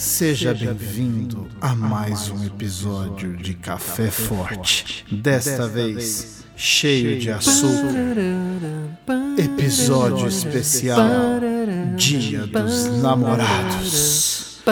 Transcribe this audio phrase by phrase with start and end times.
[0.00, 5.04] seja bem-vindo a mais um episódio de Café Forte.
[5.12, 8.16] Desta vez, cheio de açúcar.
[9.36, 11.06] Episódio especial
[11.96, 14.62] Dia dos Namorados.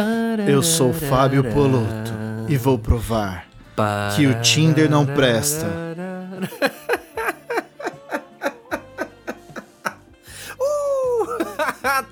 [0.49, 2.11] Eu sou Fábio Poloto
[2.49, 3.47] e vou provar
[4.17, 5.67] que o Tinder não presta.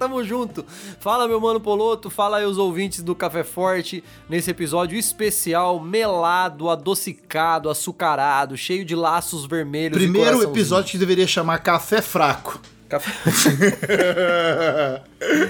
[0.06, 0.64] Tamo junto.
[1.00, 2.08] Fala, meu mano Poloto.
[2.08, 8.94] Fala aí os ouvintes do Café Forte nesse episódio especial, melado, adocicado, açucarado, cheio de
[8.94, 9.98] laços vermelhos.
[9.98, 12.60] Primeiro episódio que deveria chamar Café Fraco.
[12.88, 13.10] Café...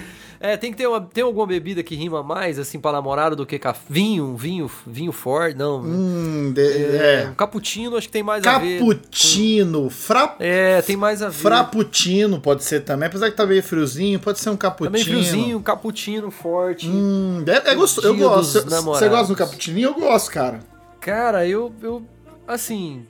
[0.39, 3.47] É, tem que ter uma, tem alguma bebida que rima mais assim pra namorado do
[3.47, 3.81] que café?
[3.89, 5.81] Vinho, vinho, vinho forte, não.
[5.81, 7.29] Hum, de- é, é.
[7.31, 8.79] um cappuccino acho que tem mais a ver.
[8.79, 10.37] Cappuccino, fra...
[10.39, 11.35] É, tem mais a ver.
[11.35, 14.93] frappuccino pode ser também, apesar que tá meio friozinho, pode ser um cappuccino.
[14.93, 16.89] Também friozinho, cappuccino forte.
[16.89, 18.07] Hum, é, é gostoso.
[18.07, 18.63] Eu gosto.
[18.63, 19.89] Você gosta do cappuccininho?
[19.89, 20.61] Eu gosto, cara.
[21.01, 22.03] Cara, eu, eu.
[22.47, 23.07] Assim.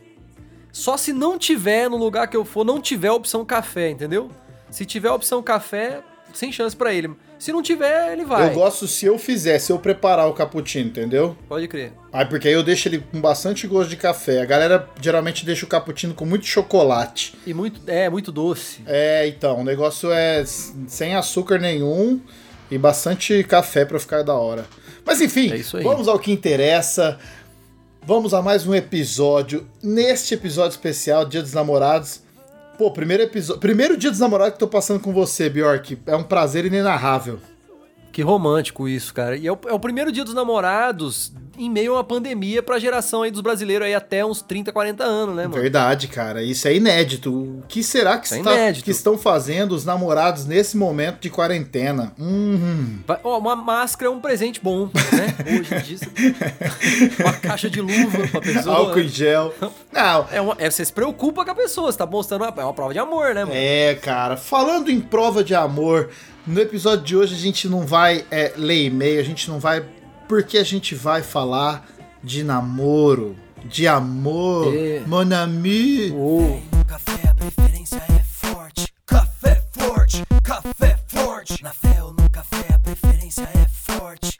[0.70, 4.30] Só se não tiver no lugar que eu for, não tiver opção café, entendeu?
[4.70, 6.02] Se tiver opção café,
[6.34, 7.10] sem chance pra ele.
[7.38, 8.48] Se não tiver, ele vai.
[8.48, 11.36] Eu gosto se eu fizer, se eu preparar o cappuccino, entendeu?
[11.48, 11.92] Pode crer.
[12.12, 14.40] Aí porque aí eu deixo ele com bastante gosto de café.
[14.40, 17.34] A galera geralmente deixa o cappuccino com muito chocolate.
[17.46, 17.80] E muito.
[17.86, 18.80] É, muito doce.
[18.86, 20.44] É, então, o negócio é
[20.86, 22.20] sem açúcar nenhum
[22.70, 24.66] e bastante café pra ficar da hora.
[25.04, 27.18] Mas enfim, É vamos ao que interessa.
[28.02, 29.66] Vamos a mais um episódio.
[29.82, 32.20] Neste episódio especial, Dia dos Namorados.
[32.76, 35.98] Pô, primeiro episódio, primeiro Dia dos Namorados que tô passando com você, Bjork.
[36.06, 37.38] É um prazer inenarrável.
[38.12, 39.36] Que romântico isso, cara.
[39.36, 42.78] E é o, é o primeiro dia dos namorados em meio a uma pandemia pra
[42.78, 45.60] geração aí dos brasileiros aí até uns 30, 40 anos, né, mano?
[45.60, 46.42] Verdade, cara.
[46.42, 47.32] Isso é inédito.
[47.32, 51.30] O que será que, Isso é está- que estão fazendo os namorados nesse momento de
[51.30, 52.12] quarentena?
[52.18, 52.98] Hum.
[53.24, 55.58] Ó, uma máscara é um presente bom, né?
[55.60, 55.98] Hoje em dia.
[57.20, 58.76] uma caixa de luva pra pessoa.
[58.76, 59.54] Álcool em gel.
[59.92, 62.64] Não, É uma, é, você se preocupa com a pessoa, você tá mostrando uma, é
[62.64, 63.56] uma prova de amor, né, mano?
[63.56, 66.10] É, cara, falando em prova de amor,
[66.46, 69.84] no episódio de hoje a gente não vai é, ler e-mail, a gente não vai.
[70.28, 71.86] Porque a gente vai falar
[72.22, 75.02] de namoro, de amor, É.
[75.06, 76.10] mon ami.
[76.10, 78.88] No café a preferência é forte.
[79.06, 81.62] Café forte, café forte.
[81.62, 84.35] Na fé ou no café a preferência é forte.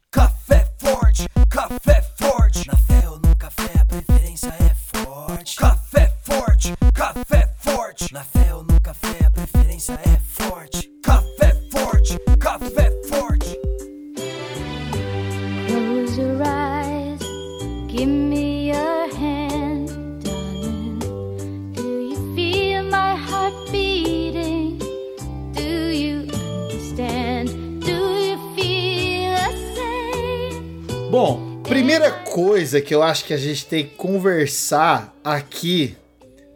[31.11, 35.97] Bom, primeira coisa que eu acho que a gente tem que conversar aqui.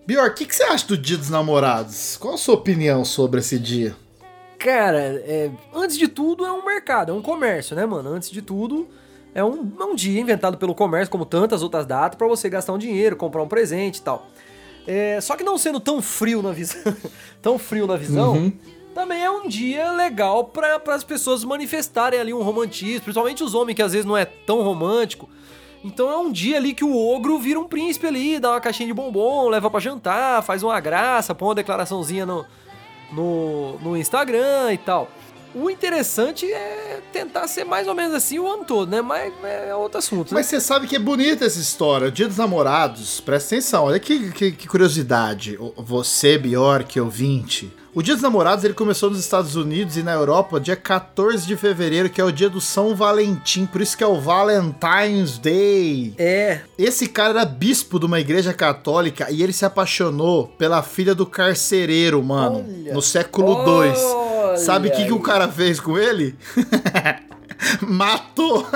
[0.07, 2.19] Bior, o que, que você acha do Dia dos Namorados?
[2.19, 3.97] Qual a sua opinião sobre esse dia?
[4.59, 8.11] Cara, é, antes de tudo é um mercado, é um comércio, né, mano?
[8.11, 8.87] Antes de tudo
[9.35, 12.73] é um, é um dia inventado pelo comércio, como tantas outras datas, pra você gastar
[12.73, 14.27] um dinheiro, comprar um presente e tal.
[14.87, 16.97] É, só que não sendo tão frio na visão,
[17.41, 18.53] tão frio na visão,
[18.95, 23.77] também é um dia legal para as pessoas manifestarem ali um romantismo, principalmente os homens
[23.77, 25.29] que às vezes não é tão romântico.
[25.83, 28.87] Então é um dia ali que o ogro vira um príncipe ali, dá uma caixinha
[28.87, 32.45] de bombom, leva pra jantar, faz uma graça, põe uma declaraçãozinha no,
[33.13, 35.09] no, no Instagram e tal.
[35.55, 39.03] O interessante é tentar ser mais ou menos assim o ano todo, né?
[39.03, 40.41] Mas é outro assunto, né?
[40.41, 42.09] Mas você sabe que é bonita essa história.
[42.09, 45.59] O Dia dos Namorados, presta atenção, olha que, que- que curiosidade.
[45.77, 47.73] Você, Bjork, ouvinte.
[47.93, 51.57] O Dia dos Namorados ele começou nos Estados Unidos e na Europa dia 14 de
[51.57, 56.15] fevereiro, que é o dia do São Valentim, por isso que é o Valentine's Day.
[56.17, 61.17] É, Esse cara era bispo de uma igreja católica e ele se apaixonou pela filha
[61.17, 62.95] do carcereiro, mano, Olha.
[62.95, 64.30] no século II.
[64.51, 66.37] Olha Sabe o que, que o cara fez com ele?
[67.83, 68.67] Matou!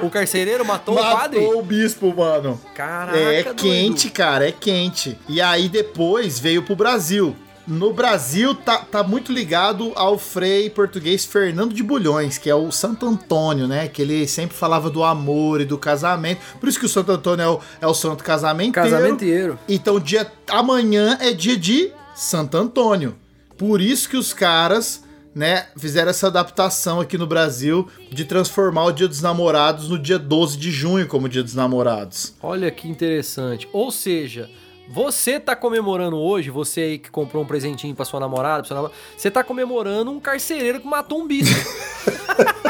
[0.00, 1.38] o carcereiro matou, o Matou padre?
[1.38, 2.60] o bispo, mano.
[2.74, 3.56] Caraca, É doido.
[3.56, 5.18] quente, cara, é quente.
[5.28, 7.36] E aí depois veio pro Brasil.
[7.64, 12.72] No Brasil tá, tá muito ligado ao frei português Fernando de Bulhões, que é o
[12.72, 13.86] Santo Antônio, né?
[13.86, 16.40] Que ele sempre falava do amor e do casamento.
[16.58, 18.90] Por isso que o Santo Antônio é o, é o santo casamenteiro.
[18.90, 19.58] Casamenteiro.
[19.68, 23.14] Então dia amanhã é dia de Santo Antônio.
[23.56, 25.04] Por isso que os caras,
[25.34, 30.18] né, fizeram essa adaptação aqui no Brasil de transformar o Dia dos Namorados no dia
[30.18, 32.34] 12 de junho como Dia dos Namorados.
[32.42, 33.68] Olha que interessante.
[33.72, 34.50] Ou seja,
[34.90, 38.74] Você tá comemorando hoje, você aí que comprou um presentinho pra sua namorada, pra sua
[38.74, 41.54] namorada, você tá comemorando um carcereiro que matou um bispo.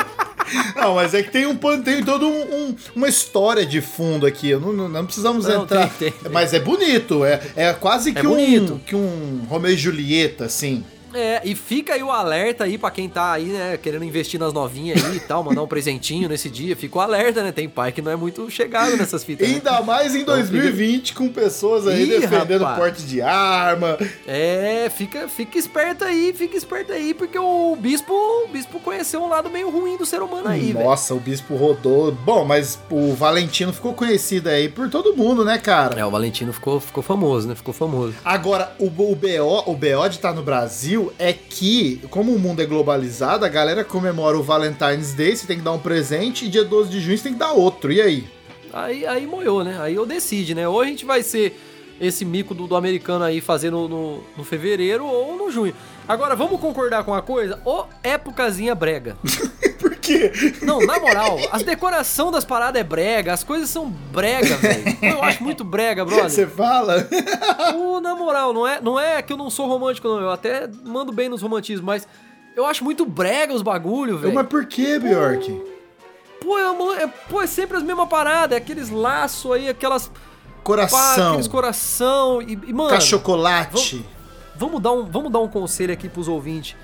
[0.77, 4.55] Não, mas é que tem um tem todo um, um- uma história de fundo aqui.
[4.55, 5.89] Não, não, não precisamos Não, entrar.
[5.91, 6.33] tem, tem, tem.
[6.33, 8.81] Mas é bonito, é, é quase que um bonito.
[8.87, 10.85] que um Romeu e Julieta, assim.
[11.15, 14.53] É, e fica aí o alerta aí pra quem tá aí, né, querendo investir nas
[14.53, 16.75] novinhas aí e tal, mandar um presentinho nesse dia.
[16.77, 17.53] Fica o alerta, né?
[17.53, 19.47] Tem pai que não é muito chegado nessas fitas.
[19.49, 19.55] né?
[19.55, 22.79] Ainda mais em 2020, com pessoas aí Ih, defendendo rapaz.
[22.79, 23.99] porte de arma.
[24.27, 29.29] É, fica, fica esperto aí, fica esperto aí, porque o bispo, o bispo conheceu um
[29.29, 30.73] lado meio ruim do ser humano aí.
[30.73, 32.13] Nossa, o bispo rodou.
[32.13, 35.99] Bom, mas o Valentino ficou conhecido aí por todo mundo, né, cara?
[36.01, 37.55] É, o Valentino ficou, ficou famoso, né?
[37.55, 38.15] Ficou famoso.
[38.25, 42.61] Agora, o, o BO, o BO de estar no Brasil é que, como o mundo
[42.61, 46.49] é globalizado, a galera comemora o Valentine's Day, você tem que dar um presente, e
[46.49, 47.91] dia 12 de junho você tem que dar outro.
[47.91, 48.29] E aí?
[48.73, 49.79] Aí, aí moiou, né?
[49.81, 50.69] Aí eu decide, né?
[50.69, 51.59] Ou a gente vai ser
[52.01, 55.75] esse mico do, do americano aí fazer no, no, no fevereiro ou no junho.
[56.07, 57.61] Agora, vamos concordar com uma coisa?
[57.65, 59.17] Ô, épocazinha brega.
[60.03, 60.33] Quê?
[60.63, 64.99] Não, na moral, as decoração das paradas é brega, as coisas são brega, velho.
[65.01, 66.29] Eu acho muito brega, brother.
[66.29, 67.09] Você fala?
[67.77, 70.21] Ô, na moral, não é, não é que eu não sou romântico, não.
[70.21, 72.07] Eu até mando bem nos romantismos, mas
[72.57, 74.35] eu acho muito brega os bagulho, velho.
[74.35, 75.63] Mas por que, Bjork?
[76.41, 80.09] Pô, é, é- pô, é sempre as mesmas paradas, é aqueles laços aí, aquelas.
[80.09, 80.13] Pá,
[80.65, 82.43] Coração, aqueles coração.
[82.43, 84.05] E, e, mano, cachocolate.
[84.57, 86.77] vamos dar, um, vamos dar um conselho aqui pros ouvintes.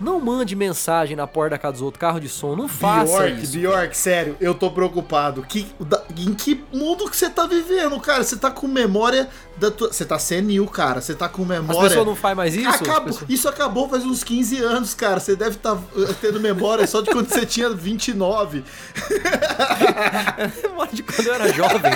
[0.00, 2.56] Não mande mensagem na porta da casa dos outros, carro de som.
[2.56, 3.52] Não faça Bjork, isso.
[3.58, 5.42] Bjork, sério, eu tô preocupado.
[5.42, 8.22] Que, da- em que mundo que você tá vivendo, cara?
[8.22, 9.92] Você tá com memória da tua.
[9.92, 11.00] Você tá senil, cara.
[11.00, 11.88] Você tá com As memória.
[11.88, 12.68] pessoas não fazem mais isso?
[12.68, 15.20] As Acabou- pessoas- Isso acabou faz uns 15 anos, cara.
[15.20, 15.76] Você deve estar
[16.20, 18.64] tendo memória só de quando você tinha 29.
[20.62, 21.92] Memória de quando eu era jovem.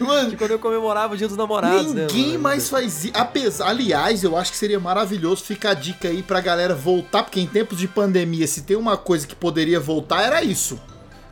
[0.00, 2.06] Mano, de quando eu comemorava o dia dos namorados, né?
[2.06, 2.40] ninguém mano?
[2.40, 3.12] mais faz isso.
[3.14, 7.40] Apesar, aliás, eu acho que seria maravilhoso ficar a dica aí pra galera voltar, porque
[7.40, 10.80] em tempos de pandemia, se tem uma coisa que poderia voltar, era isso.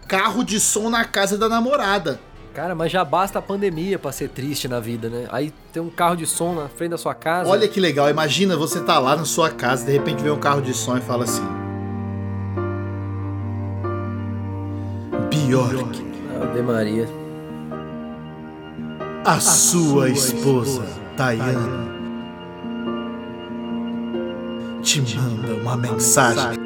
[0.06, 2.20] Carro de som na casa da namorada.
[2.54, 5.26] Cara, mas já basta a pandemia pra ser triste na vida, né?
[5.32, 7.48] Aí tem um carro de som na frente da sua casa.
[7.48, 10.60] Olha que legal, imagina você tá lá na sua casa, de repente vem um carro
[10.60, 11.42] de som e fala assim.
[15.30, 16.04] Bjork,
[16.42, 17.08] Ave Maria.
[19.24, 20.84] a sua esposa,
[21.16, 22.01] Tayana,
[24.82, 26.58] te manda uma mensagem.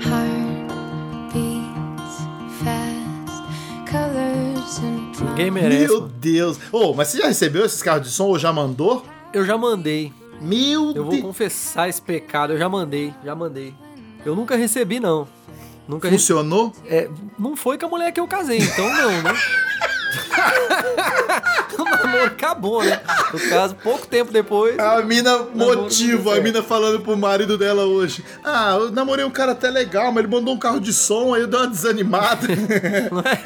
[5.20, 5.88] Ninguém merece.
[5.88, 6.08] Meu.
[6.08, 6.58] Deus.
[6.72, 9.04] Ô, mas você já recebeu esses carros de som ou já mandou?
[9.32, 10.12] Eu já mandei.
[10.40, 11.22] Meu Eu vou Deus.
[11.22, 12.52] confessar esse pecado.
[12.52, 13.74] Eu já mandei, já mandei.
[14.24, 15.26] Eu nunca recebi, não.
[15.88, 16.20] Nunca recebi.
[16.20, 16.72] Funcionou?
[16.86, 17.08] É,
[17.38, 19.32] não foi com a mulher que eu casei, então não, né?
[22.04, 23.00] namoro acabou, né?
[23.32, 24.78] No caso, pouco tempo depois.
[24.78, 28.24] A mina motivo, a mina falando pro marido dela hoje.
[28.44, 31.42] Ah, eu namorei um cara até legal, mas ele mandou um carro de som, aí
[31.42, 32.46] eu dei uma desanimada.
[33.10, 33.42] Não é?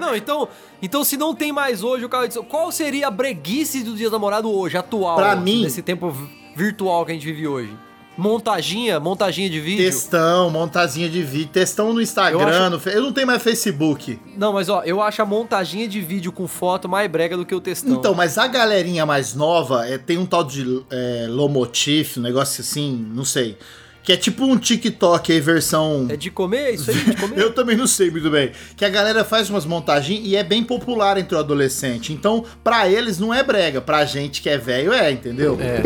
[0.00, 0.48] não, então,
[0.82, 3.94] então se não tem mais hoje o carro de som, qual seria a breguice do
[3.94, 5.16] Dia do Namorado hoje, atual?
[5.16, 7.76] Pra mim- Nesse tempo vi- virtual que a gente vive hoje.
[8.20, 9.84] Montaginha, montaginha de vídeo.
[9.84, 14.18] Textão, montazinha de vídeo, textão no Instagram, Eu acho- no eu não tenho mais Facebook.
[14.36, 17.54] Não, mas ó, eu acho a montaginha de vídeo com foto mais brega do que
[17.54, 17.94] o textão.
[17.94, 22.60] Então, mas a galerinha mais nova é, tem um tal de é, Lomotif, um negócio
[22.60, 23.56] assim, não sei.
[24.02, 26.06] Que é tipo um TikTok aí, versão.
[26.08, 26.72] É de comer?
[26.74, 27.38] Isso aí, de comer?
[27.38, 28.50] Eu também não sei muito bem.
[28.76, 32.12] Que a galera faz umas montagens e é bem popular entre o adolescente.
[32.12, 35.58] Então, pra eles não é brega, pra gente que é velho é, entendeu?
[35.60, 35.82] É.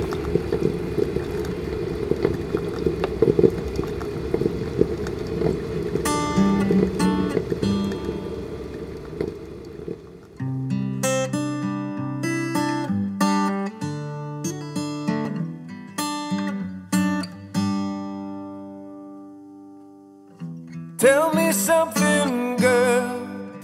[21.05, 23.05] Tell me something, girl.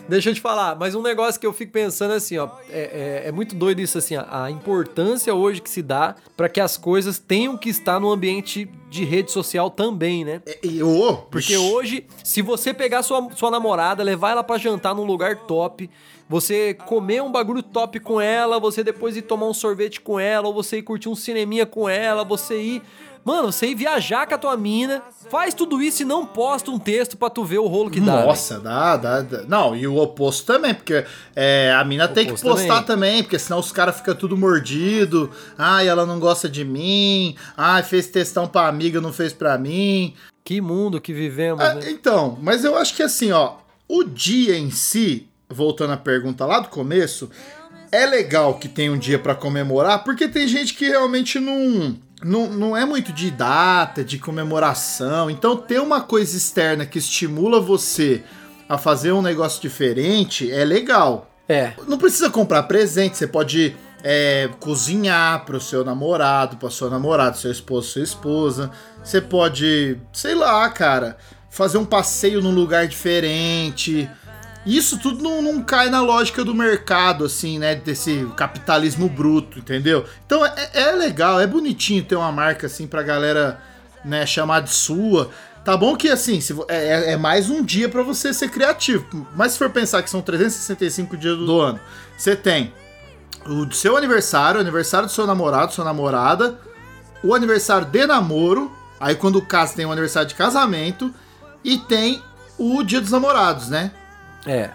[0.06, 3.28] Deixa eu te falar, mas um negócio que eu fico pensando assim, ó, é, é-
[3.28, 6.76] é muito doido isso assim, ó, a importância hoje que se dá pra que as
[6.76, 10.42] coisas tenham que estar no ambiente de rede social também, né?
[10.62, 14.94] E, e, ô, Porque hoje, se você pegar sua, sua namorada, levar ela pra jantar
[14.94, 15.88] num lugar top,
[16.28, 20.46] você comer um bagulho top com ela, você depois ir tomar um sorvete com ela,
[20.46, 22.82] ou você ir curtir um cineminha com ela, você ir.
[23.30, 27.16] Mano, ir viajar com a tua mina, faz tudo isso e não posta um texto
[27.16, 28.24] pra tu ver o rolo que dá.
[28.26, 29.42] Nossa, dá, dá, dá.
[29.46, 31.04] Não, e o oposto também, porque
[31.36, 33.22] é, a mina tem que postar também.
[33.22, 35.30] porque senão os caras ficam tudo mordido.
[35.56, 37.36] Ai, ela não gosta de mim.
[37.56, 40.12] Ai, fez testão pra amiga, não fez pra mim.
[40.42, 41.88] Que mundo que vivemos, Ah, né?
[41.88, 43.52] então, mas eu acho que assim, ó,
[43.86, 47.30] o dia em si, voltando à pergunta lá do começo,
[47.92, 52.48] é legal que tem um dia pra comemorar, porque tem gente que realmente não, não,
[52.48, 55.30] não é muito de data, de comemoração.
[55.30, 58.22] Então, ter uma coisa externa que estimula você
[58.68, 61.30] a fazer um negócio diferente é legal.
[61.48, 61.72] É.
[61.88, 63.74] Não precisa comprar presente, você pode
[64.04, 68.70] é, cozinhar pro seu namorado, pra sua namorada, seu esposo, sua esposa.
[69.02, 71.16] Você pode, sei lá, cara,
[71.50, 74.08] fazer um passeio num lugar diferente.
[74.66, 77.74] Isso tudo não, não cai na lógica do mercado, assim, né?
[77.74, 80.04] Desse capitalismo bruto, entendeu?
[80.26, 83.60] Então é, é legal, é bonitinho ter uma marca assim pra galera
[84.04, 85.30] né, chamar de sua.
[85.64, 89.26] Tá bom que assim, se é, é- é mais um dia pra você ser criativo.
[89.34, 91.80] Mas se for pensar que são 365 dias do ano,
[92.16, 92.72] você tem
[93.46, 96.58] o do seu aniversário, aniversário do seu namorado, sua namorada,
[97.24, 101.12] o aniversário de namoro, aí quando casa tem o aniversário de casamento,
[101.64, 102.22] e tem
[102.58, 103.90] o dia dos namorados, né?
[104.46, 104.70] É.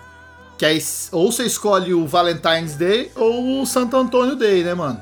[0.58, 0.82] Que aí
[1.12, 5.02] ou você escolhe o Valentine's Day ou o Santo Antônio Day, né, mano?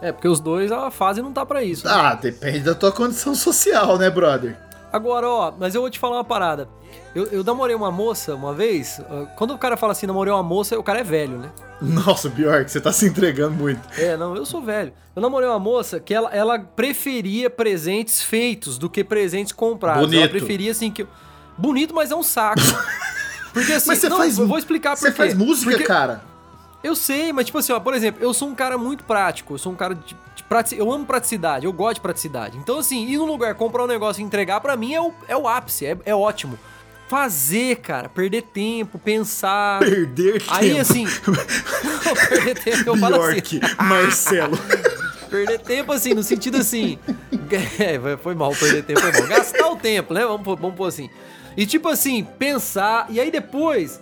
[0.00, 1.84] É, porque os dois, a fase não tá pra isso.
[1.86, 1.92] né?
[1.92, 4.56] Ah, depende da tua condição social, né, brother?
[4.92, 6.68] Agora, ó, mas eu vou te falar uma parada.
[7.14, 9.00] Eu, eu namorei uma moça uma vez.
[9.36, 11.50] Quando o cara fala assim, namorei uma moça, o cara é velho, né?
[11.82, 13.80] Nossa, pior que você tá se entregando muito.
[13.98, 14.92] É, não, eu sou velho.
[15.16, 20.02] Eu namorei uma moça que ela, ela preferia presentes feitos do que presentes comprados.
[20.02, 20.30] Ela Bonito.
[20.30, 21.06] preferia, assim, que.
[21.56, 22.60] Bonito, mas é um saco.
[23.58, 26.22] Porque assim, Mas você não, faz eu vou explicar por Você faz música, Porque- cara.
[26.82, 29.58] Eu sei, mas tipo assim, ó, por exemplo, eu sou um cara muito prático, eu
[29.58, 30.16] sou um cara de,
[30.76, 32.56] eu amo praticidade, eu gosto de praticidade.
[32.56, 35.36] Então assim, ir num lugar, comprar um negócio e entregar, pra mim é o, é
[35.36, 36.56] o ápice, é, é ótimo.
[37.08, 39.80] Fazer, cara, perder tempo, pensar.
[39.80, 40.80] Perder Aí tempo.
[40.80, 43.60] assim, não, perder tempo, eu falo assim.
[43.82, 44.58] Marcelo.
[45.28, 46.98] Perder tempo, assim, no sentido assim.
[47.78, 49.26] É, foi mal, perder tempo foi mal.
[49.28, 50.24] Gastar o tempo, né?
[50.24, 51.10] Vamos, vamos pôr assim.
[51.58, 53.06] E tipo assim, pensar.
[53.10, 54.00] E aí depois,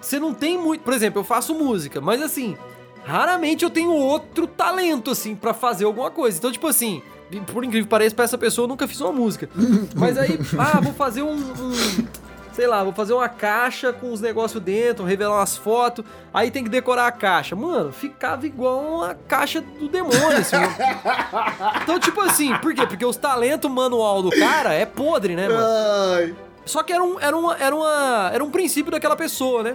[0.00, 0.80] você não tem muito.
[0.82, 2.56] Por exemplo, eu faço música, mas assim,
[3.04, 6.38] raramente eu tenho outro talento, assim, pra fazer alguma coisa.
[6.38, 7.02] Então, tipo assim.
[7.52, 9.50] Por incrível que pareça, pra essa pessoa eu nunca fiz uma música.
[9.94, 12.06] Mas aí, ah, vou fazer um- um
[12.54, 16.64] sei lá, vou fazer uma caixa com os negócios dentro, revelar umas fotos, aí tem
[16.64, 17.54] que decorar a caixa.
[17.54, 20.56] Mano, ficava igual uma caixa do demônio, assim.
[21.82, 22.86] então, tipo assim, por quê?
[22.86, 25.66] Porque os talentos manual do cara é podre, né, mano?
[26.16, 26.34] Ai.
[26.68, 29.74] Só que era um, era uma, era uma, era um princípio daquela pessoa, né?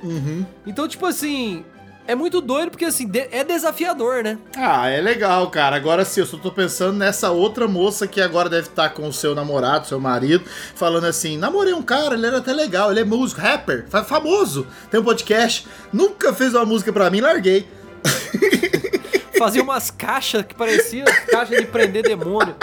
[0.66, 1.66] Então, tipo assim,
[2.08, 4.38] é muito doido porque, assim, de- é desafiador, né?
[4.58, 5.76] Ah, é legal, cara.
[5.76, 9.14] Agora sim, eu só tô pensando nessa outra moça que agora deve estar com o
[9.14, 10.44] seu namorado, seu marido,
[10.76, 14.68] falando assim: namorei um cara, ele era até legal, ele é músico, rapper, fa- famoso,
[14.92, 17.68] tem um podcast, nunca fez uma música pra mim, larguei.
[19.38, 22.56] Fazia umas caixas que pareciam caixa de prender demônio.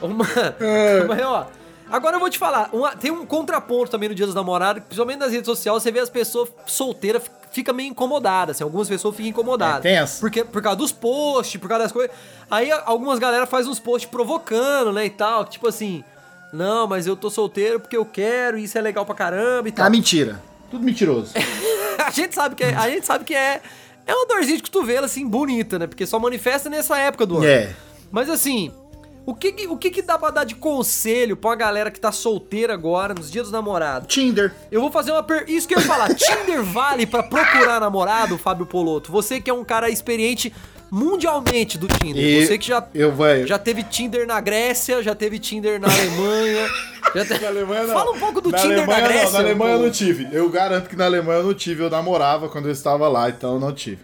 [0.00, 0.24] Uma,
[1.08, 1.46] mas, ó,
[1.96, 5.18] agora eu vou te falar, uma- tem um contraponto também no Dia dos Namorados, principalmente
[5.18, 7.22] nas redes sociais, você vê as pessoas solteiras
[7.52, 9.84] fica meio incomodadas, assim, algumas pessoas ficam incomodadas.
[9.84, 10.20] É tenso.
[10.20, 12.14] Porque, por causa dos posts, por causa das coisas.
[12.50, 16.02] Aí algumas galera faz uns posts provocando, né, e tal, tipo assim,
[16.52, 19.72] não, mas eu tô solteiro porque eu quero, e isso é legal pra caramba e
[19.72, 19.86] tal.
[19.86, 20.40] Ah, mentira.
[20.70, 21.32] Tudo mentiroso.
[22.04, 23.60] a gente sabe que é, a gente sabe que é
[24.06, 25.86] é uma dorzinha de cotovelo assim bonita, né?
[25.86, 27.46] Porque só manifesta nessa época do ano.
[27.46, 27.74] É.
[28.12, 28.70] Mas assim,
[29.26, 32.12] o que que- o que que dá pra dar de conselho pra galera que tá
[32.12, 34.08] solteira agora nos dias dos namorados?
[34.12, 34.52] Tinder.
[34.70, 35.44] Eu vou fazer uma per...
[35.48, 36.12] Isso que eu ia falar.
[36.14, 39.10] Tinder vale pra procurar namorado, Fábio Poloto?
[39.10, 40.52] Você que é um cara experiente
[40.90, 42.22] mundialmente do Tinder.
[42.22, 43.12] E Você que já eu
[43.46, 46.68] já teve Tinder na Grécia, já teve Tinder na Alemanha.
[47.14, 47.94] já te- Na Alemanha não.
[47.94, 49.24] Fala um pouco do na Tinder Alemanha, da Grécia.
[49.26, 50.28] Não, na Alemanha eu não tive.
[50.32, 51.82] Eu garanto que na Alemanha eu não tive.
[51.82, 53.98] Eu namorava quando eu estava lá, então eu não tive.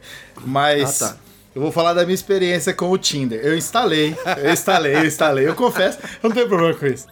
[0.44, 1.16] Mas Ah, tá.
[1.54, 3.40] Eu vou falar da minha experiência com o Tinder.
[3.42, 5.48] Eu instalei, eu instalei, eu instalei.
[5.48, 7.06] Eu confesso, eu não tenho problema com isso.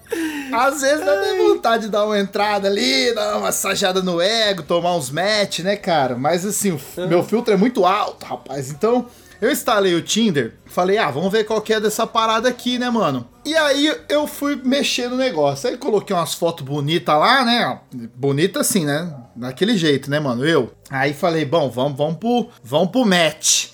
[0.52, 4.62] Às vezes dá até vontade de dar uma entrada ali, dar uma massageada no ego,
[4.62, 6.16] tomar uns match, né, cara?
[6.16, 6.78] Mas assim,
[7.08, 8.70] meu filtro é muito alto, rapaz.
[8.70, 9.06] Então,
[9.40, 12.90] eu instalei o Tinder, falei, ah, vamos ver qual que é dessa parada aqui, né,
[12.90, 13.28] mano?
[13.44, 15.68] E aí eu fui mexer no negócio.
[15.68, 17.78] Aí coloquei umas fotos bonitas lá, né?
[18.14, 19.14] Bonita assim, né?
[19.36, 20.44] Daquele jeito, né, mano?
[20.44, 20.72] Eu.
[20.90, 23.68] Aí falei, bom, vamos, vamos pro, vamos pro match.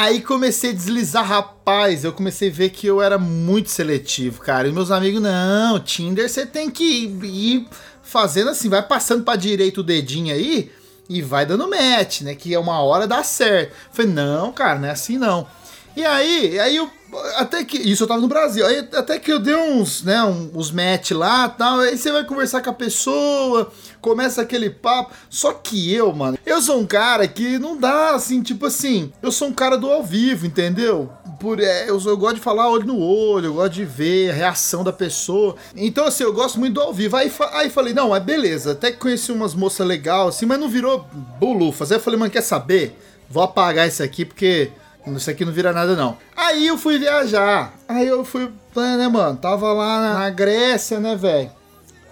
[0.00, 2.04] Aí comecei a deslizar, rapaz.
[2.04, 4.68] Eu comecei a ver que eu era muito seletivo, cara.
[4.68, 6.84] E meus amigos, não, Tinder você tem que
[7.20, 7.66] ir
[8.00, 10.70] fazendo assim, vai passando pra direita o dedinho aí
[11.08, 12.36] e vai dando match, né?
[12.36, 13.74] Que é uma hora dá certo.
[13.90, 15.48] Falei, não, cara, não é assim não.
[15.96, 16.88] E aí, aí eu.
[17.36, 17.78] Até que.
[17.78, 18.66] Isso eu tava no Brasil.
[18.66, 21.80] Aí até que eu dei uns, né, uns match lá tal.
[21.80, 25.14] Aí você vai conversar com a pessoa, começa aquele papo.
[25.30, 29.12] Só que eu, mano, eu sou um cara que não dá assim, tipo assim.
[29.22, 31.10] Eu sou um cara do ao vivo, entendeu?
[31.38, 34.34] por é, eu, eu gosto de falar olho no olho, eu gosto de ver a
[34.34, 35.54] reação da pessoa.
[35.76, 37.16] Então, assim, eu gosto muito do ao vivo.
[37.16, 38.72] Aí, fa- aí falei, não, é beleza.
[38.72, 41.06] Até que conheci umas moças legais, assim, mas não virou
[41.38, 41.92] bolufas.
[41.92, 42.98] Aí eu falei, mano, quer saber?
[43.30, 44.72] Vou apagar isso aqui porque
[45.06, 46.18] isso aqui não vira nada, não.
[46.36, 47.74] Aí eu fui viajar.
[47.88, 49.36] Aí eu fui, né, mano?
[49.36, 51.50] Tava lá na, na Grécia, né, velho?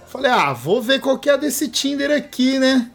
[0.06, 2.90] Falei, ah, vou ver qual que é desse Tinder aqui, né?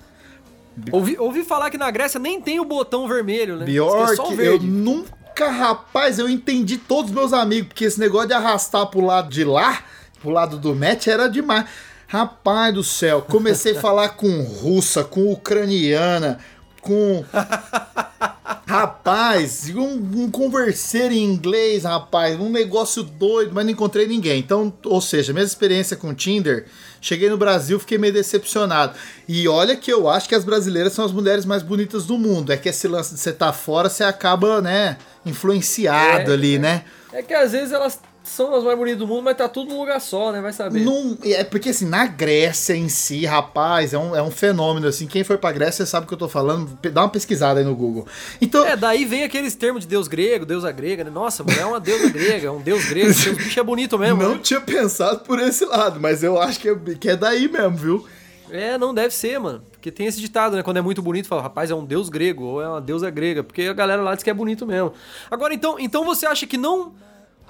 [0.92, 3.66] Ouvi, ouvi falar que na Grécia nem tem o botão vermelho, né?
[3.66, 8.30] Que é o eu nunca, rapaz, eu entendi todos os meus amigos, porque esse negócio
[8.30, 9.84] de arrastar pro lado de lá,
[10.22, 11.66] pro lado do match, era demais.
[12.08, 16.40] Rapaz do céu, comecei a falar com russa, com ucraniana,
[16.82, 17.24] com.
[18.72, 24.40] Rapaz, um, um converseiro em inglês, rapaz, um negócio doido, mas não encontrei ninguém.
[24.40, 26.66] Então, ou seja, minha experiência com o Tinder,
[27.02, 28.98] cheguei no Brasil, fiquei meio decepcionado.
[29.28, 32.54] E olha que eu acho que as brasileiras são as mulheres mais bonitas do mundo.
[32.54, 36.86] É que esse lance de você estar fora, você acaba, né, influenciado É, ali, né?
[37.12, 38.00] É que às vezes elas
[38.32, 40.40] são as mais bonitas do mundo, mas tá tudo num lugar só, né?
[40.40, 40.80] Vai saber.
[40.82, 45.06] Não, é porque assim, na Grécia em si, rapaz, é um, é um fenômeno, assim,
[45.06, 47.76] quem foi pra Grécia sabe o que eu tô falando, dá uma pesquisada aí no
[47.76, 48.08] Google.
[48.42, 51.10] Então, É, daí vem aqueles termos de deus grego, deusa grega, né?
[51.10, 54.24] Nossa, mulher é uma deusa grega, é um deus grego, seu bicho é bonito mesmo.
[54.24, 54.40] não né?
[54.42, 58.08] tinha pensado por esse lado, mas eu acho que é, que é daí mesmo, viu?
[58.50, 59.62] É, não deve ser, mano.
[59.72, 60.64] Porque tem esse ditado, né?
[60.64, 63.44] Quando é muito bonito, fala, rapaz, é um deus grego, ou é uma deusa grega,
[63.44, 64.94] porque a galera lá diz que é bonito mesmo.
[65.30, 66.94] Agora, então, então você acha que não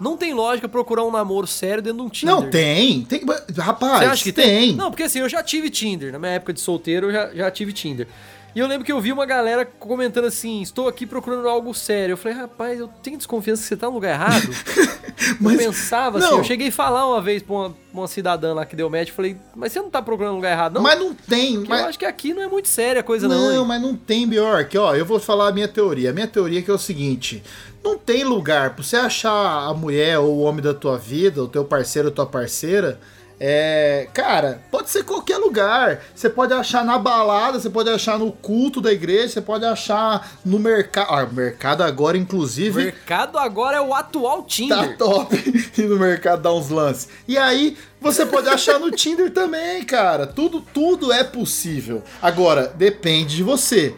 [0.02, 2.36] não tem lógica procurar um namoro sério dentro de um Tinder?
[2.36, 3.22] Não, tem, tem,
[3.58, 4.46] rapaz, Você acha que tem.
[4.46, 4.76] tem?
[4.76, 6.12] Não, porque assim, eu já tive Tinder.
[6.12, 8.08] Na minha época de solteiro, eu já, já tive Tinder.
[8.54, 12.14] E eu lembro que eu vi uma galera comentando assim: estou aqui procurando algo sério.
[12.14, 14.50] Eu falei, rapaz, eu tenho desconfiança que você tá no lugar errado.
[15.40, 16.38] Mas- eu pensava assim, não.
[16.40, 19.38] eu cheguei a falar uma vez pra uma, uma cidadã lá que deu match, falei,
[19.56, 20.82] mas você não tá procurando lugar errado, não?
[20.82, 23.28] Mas não tem, Porque mas, eu acho que aqui não é muito séria a coisa,
[23.28, 23.52] não.
[23.52, 23.68] Não, hein?
[23.68, 24.76] mas não tem, Bjork.
[24.78, 26.10] Ó, eu vou falar a minha teoria.
[26.10, 27.44] A minha teoria é que é o seguinte:
[27.84, 31.48] não tem lugar pra você achar a mulher ou o homem da tua vida, o
[31.48, 33.00] teu parceiro ou tua parceira.
[33.44, 36.00] É, cara, pode ser qualquer lugar.
[36.14, 40.34] Você pode achar na balada, você pode achar no culto da igreja, você pode achar
[40.46, 41.08] no mercado.
[41.10, 44.96] Ah, mercado agora, inclusive, mercado agora é o atual tá Tinder.
[44.96, 45.36] top.
[45.76, 47.08] E no mercado dá uns lances.
[47.28, 50.28] E aí, você pode achar no Tinder também, cara.
[50.28, 52.04] Tudo, tudo é possível.
[52.22, 53.96] Agora, depende de você.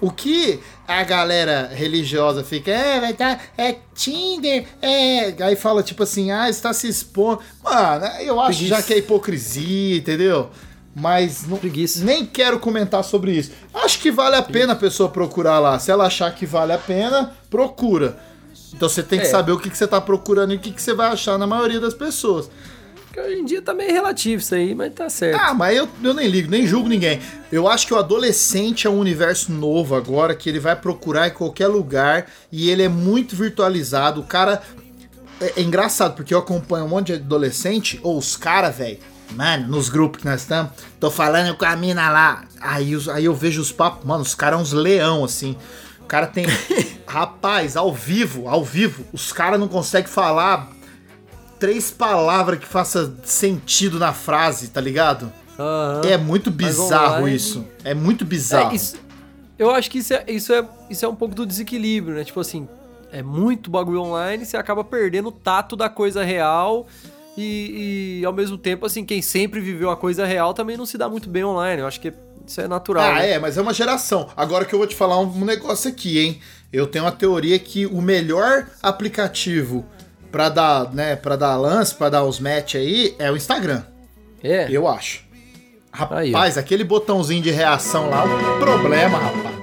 [0.00, 5.34] O que a galera religiosa fica, é, vai tá, é Tinder, é.
[5.42, 7.40] Aí fala tipo assim, ah, está se expondo.
[7.62, 8.76] Mano, eu acho Preguiça.
[8.76, 10.50] já que é hipocrisia, entendeu?
[10.94, 12.04] Mas não, Preguiça.
[12.04, 13.50] nem quero comentar sobre isso.
[13.72, 15.78] Acho que vale a pena a pessoa procurar lá.
[15.78, 18.16] Se ela achar que vale a pena, procura.
[18.72, 19.30] Então você tem que É.
[19.30, 21.46] saber o que, que você tá procurando e o que, que você vai achar na
[21.46, 22.48] maioria das pessoas.
[23.14, 25.40] Porque hoje em dia tá meio relativo isso aí, mas tá certo.
[25.40, 27.20] Ah, mas eu, eu nem ligo, nem julgo ninguém.
[27.52, 31.30] Eu acho que o adolescente é um universo novo agora que ele vai procurar em
[31.30, 34.20] qualquer lugar e ele é muito virtualizado.
[34.20, 34.60] O cara.
[35.40, 38.98] É, é engraçado, porque eu acompanho um monte de adolescente, ou os caras, velho.
[39.30, 42.44] Mano, nos grupos que nós estamos, tô falando com a mina lá.
[42.60, 45.56] Aí, aí eu vejo os papos, mano, os caras são uns leão, assim.
[46.00, 46.46] O cara tem.
[47.06, 50.68] Rapaz, ao vivo, ao vivo, os caras não conseguem falar
[51.64, 55.32] três palavras que faça sentido na frase, tá ligado?
[55.58, 56.02] Aham.
[56.04, 57.64] É muito bizarro isso.
[57.82, 58.72] É muito bizarro.
[58.72, 58.96] É, isso-
[59.58, 62.22] eu acho que isso é, isso, é, isso é um pouco do desequilíbrio, né?
[62.22, 62.68] Tipo assim,
[63.10, 66.86] é muito bagulho online, você acaba perdendo o tato da coisa real.
[67.34, 70.98] E, e, ao mesmo tempo, assim, quem sempre viveu a coisa real também não se
[70.98, 71.80] dá muito bem online.
[71.80, 72.12] Eu acho que
[72.46, 73.10] isso é natural.
[73.10, 73.30] Ah, né?
[73.32, 74.28] é, mas é uma geração.
[74.36, 76.40] Agora que eu vou te falar um negócio aqui, hein?
[76.70, 79.86] Eu tenho uma teoria que o melhor aplicativo
[80.34, 83.82] pra dar, né, para dar lance, pra dar os match aí é o Instagram.
[84.42, 84.66] É.
[84.68, 85.22] Eu acho.
[86.10, 86.32] Aí.
[86.32, 89.54] Rapaz, aquele botãozinho de reação lá, um problema, rapaz.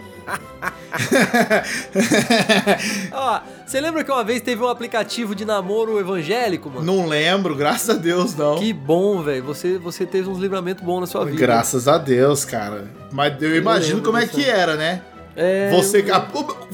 [3.12, 6.86] Ó, você lembra que uma vez teve um aplicativo de namoro evangélico, mano?
[6.86, 8.58] Não lembro, graças a Deus, não.
[8.58, 9.44] Que bom, velho.
[9.44, 11.38] Você, você teve uns livramentos bons na sua vida.
[11.38, 12.86] Graças a Deus, cara.
[13.12, 15.02] Mas eu imagino lembro como é que era, né?
[15.36, 16.26] É, Você, a-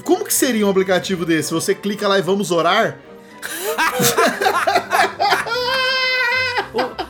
[0.04, 1.52] como que seria um aplicativo desse?
[1.52, 2.96] Você clica lá e vamos orar?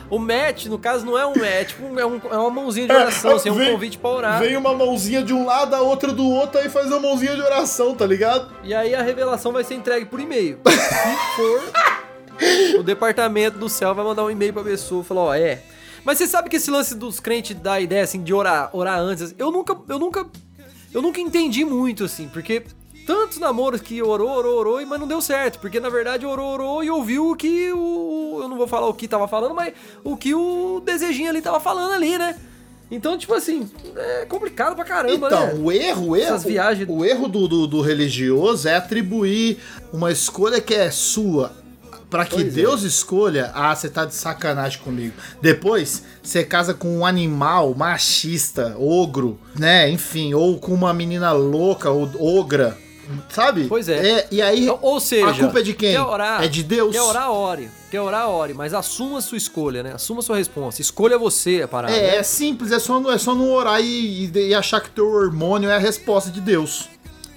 [0.09, 2.87] O, o match, no caso, não é um match, tipo, é, um- é uma mãozinha
[2.87, 4.39] de oração, assim, é um Vem- convite pra orar.
[4.39, 7.41] Vem uma mãozinha de um lado, a outra do outro, aí faz uma mãozinha de
[7.41, 8.51] oração, tá ligado?
[8.63, 10.59] E aí a revelação vai ser entregue por e-mail.
[10.65, 15.33] Se for, o departamento do céu vai mandar um e-mail pra pessoa e falar, ó,
[15.33, 15.61] é.
[16.03, 19.35] Mas você sabe que esse lance dos crentes dá ideia, assim, de orar, orar antes,
[19.37, 20.25] eu nunca, eu nunca,
[20.93, 22.63] eu nunca entendi muito, assim, porque
[23.09, 26.83] tantos namoros que orou, orou, orou, mas não deu certo, porque na verdade orou, orou
[26.83, 30.15] e ouviu o que o, eu não vou falar o que tava falando, mas o
[30.15, 32.35] que o desejinho ali tava falando ali, né?
[32.91, 35.53] Então, tipo assim, é complicado pra caramba, Então, né?
[35.59, 39.57] o erro, o erro, Essas viagens- o erro do, do, do religioso é atribuir
[39.91, 41.51] uma escolha que é sua
[42.11, 42.49] pra que Pois é.
[42.61, 43.51] Deus escolha.
[43.55, 45.13] Ah, você tá de sacanagem comigo.
[45.41, 49.89] Depois, você casa com um animal machista, ogro, né?
[49.89, 52.75] Enfim, ou com uma menina louca, ou ogra,
[53.29, 53.65] sabe?
[53.67, 54.27] Pois é.
[54.31, 55.91] e aí, Então, Ou seja, a culpa é de quem?
[55.93, 56.91] Quer orar, É de Deus?
[56.91, 57.69] Quer orar, ore.
[57.91, 58.53] Quer orar, ore.
[58.53, 59.93] Mas assuma a sua escolha, né?
[59.93, 60.81] Assuma a sua resposta.
[60.81, 61.93] Escolha você a parada.
[61.93, 62.15] É, né?
[62.17, 65.07] é simples, é só, não- é só não orar e, e- e achar que teu
[65.07, 66.87] hormônio é a resposta de Deus.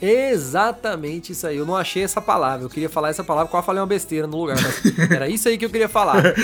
[0.05, 1.57] Exatamente isso aí.
[1.57, 2.65] Eu não achei essa palavra.
[2.67, 4.57] Eu queria falar essa palavra, quase falei uma besteira no lugar.
[4.61, 6.23] Mas era isso aí que eu queria falar.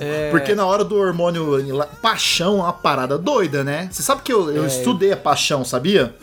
[0.00, 0.30] É.
[0.30, 1.54] Porque na hora do hormônio.
[2.02, 3.88] Paixão é uma parada doida, né?
[3.90, 4.66] Você sabe que eu, eu É.
[4.66, 6.14] estudei a paixão, sabia?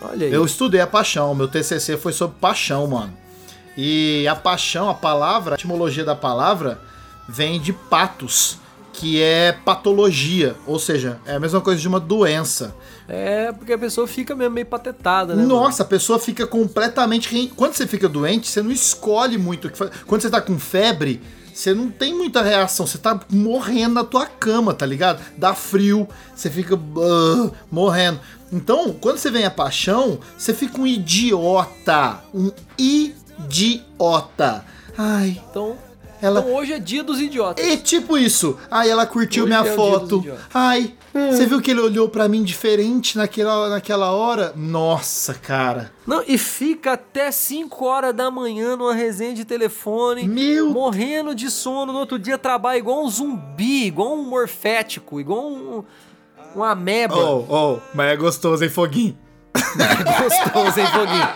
[0.00, 0.32] Olha aí.
[0.32, 1.34] Eu estudei a paixão.
[1.34, 3.12] Meu TCC foi sobre paixão, mano.
[3.76, 6.80] E a paixão, a palavra, a etimologia da palavra
[7.28, 8.58] vem de patos,
[8.92, 10.56] que é patologia.
[10.66, 12.74] Ou seja, é a mesma coisa de uma doença.
[13.08, 15.42] É, porque a pessoa fica mesmo meio patetada, né?
[15.42, 15.54] mano?
[15.54, 17.52] Nossa, a pessoa fica completamente.
[17.56, 19.92] Quando você fica doente, você não escolhe muito o que fazer.
[20.06, 21.20] Quando você tá com febre,
[21.52, 22.86] você não tem muita reação.
[22.86, 25.20] Você tá morrendo na tua cama, tá ligado?
[25.36, 28.20] Dá frio, você fica ah, morrendo.
[28.52, 32.20] Então, quando você vem a paixão, você fica um idiota.
[32.34, 34.64] Um idiota.
[34.98, 35.76] Ai, Então,
[36.20, 36.40] ela.
[36.40, 37.64] então hoje é dia dos idiotas.
[37.64, 38.58] E tipo isso.
[38.70, 40.24] Ai, ela curtiu Hoje minha é foto.
[40.52, 44.52] Ai, você viu que ele olhou pra mim diferente naquela, naquela hora?
[44.54, 45.92] Nossa, cara.
[46.06, 51.50] Não, e fica até 5 horas da manhã numa resenha de telefone, Meu morrendo de
[51.50, 51.92] sono.
[51.92, 55.84] No outro dia trabalha igual um zumbi, igual um morfético, igual um,
[56.56, 57.16] um ameba.
[57.16, 59.16] Oh, oh, mas é gostoso, hein, Foguinho?
[60.20, 61.28] Gostoso, hein, Foguinho?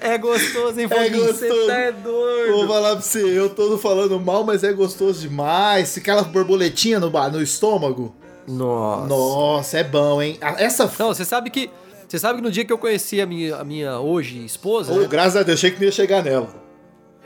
[0.00, 1.26] É gostoso, hein, Foguinho?
[1.26, 1.66] Você gostoso.
[1.66, 2.68] tá é Vou doido.
[2.68, 5.96] falar pra você, eu tô falando mal, mas é gostoso demais.
[5.98, 8.14] Aquela borboletinha no, no estômago.
[8.46, 9.06] Nossa.
[9.08, 10.38] Nossa, é bom, hein?
[10.58, 10.90] Essa.
[10.98, 11.70] Não, você sabe que.
[12.08, 15.00] Você sabe que no dia que eu conheci a minha, a minha hoje esposa, Oh,
[15.00, 15.08] né?
[15.10, 16.48] graças a Deus, achei que não ia chegar nela.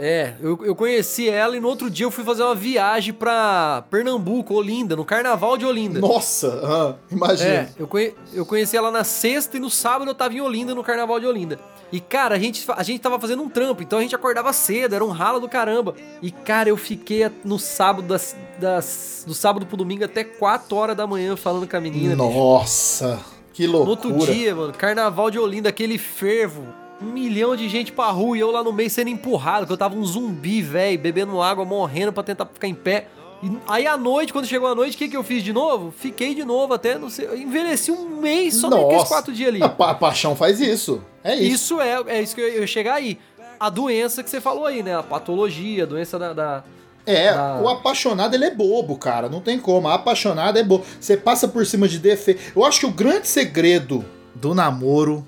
[0.02, 3.84] É, eu, eu conheci ela e no outro dia eu fui fazer uma viagem pra
[3.90, 6.00] Pernambuco, Olinda, no Carnaval de Olinda.
[6.00, 7.50] Nossa, ah, imagina.
[7.50, 10.74] É, eu, conhe- eu conheci ela na sexta e no sábado eu tava em Olinda,
[10.74, 11.60] no Carnaval de Olinda.
[11.92, 14.94] E, cara, a gente, a gente tava fazendo um trampo, então a gente acordava cedo,
[14.94, 15.94] era um ralo do caramba.
[16.22, 20.96] E, cara, eu fiquei no sábado, das, das- do sábado pro domingo até 4 horas
[20.96, 22.14] da manhã falando com a menina.
[22.16, 22.38] bicho.
[22.38, 23.20] Nossa,
[23.52, 24.14] que No loucura.
[24.14, 26.64] outro dia, mano, Carnaval de Olinda, aquele fervo.
[27.02, 29.76] Um milhão de gente pra rua e eu lá no meio sendo empurrado, que eu
[29.76, 33.06] tava um zumbi, velho, bebendo água, morrendo pra tentar ficar em pé.
[33.42, 35.90] E aí à noite, quando chegou a noite, o que, que eu fiz de novo?
[35.96, 39.62] Fiquei de novo até, não sei, eu envelheci um mês só naqueles quatro dias ali.
[39.62, 41.00] A, pa- a paixão faz isso.
[41.24, 41.54] É isso.
[41.54, 43.18] Isso é, é isso que eu eu ia chegar aí.
[43.58, 44.94] A doença que você falou aí, né?
[44.96, 46.32] A patologia, a doença da.
[46.34, 46.64] da-
[47.06, 49.26] É, da- o apaixonado ele é bobo, cara.
[49.30, 49.88] Não tem como.
[49.88, 50.84] A apaixonado é bobo.
[51.00, 52.40] Você passa por cima de defeito.
[52.54, 55.26] Eu acho que o grande segredo do namoro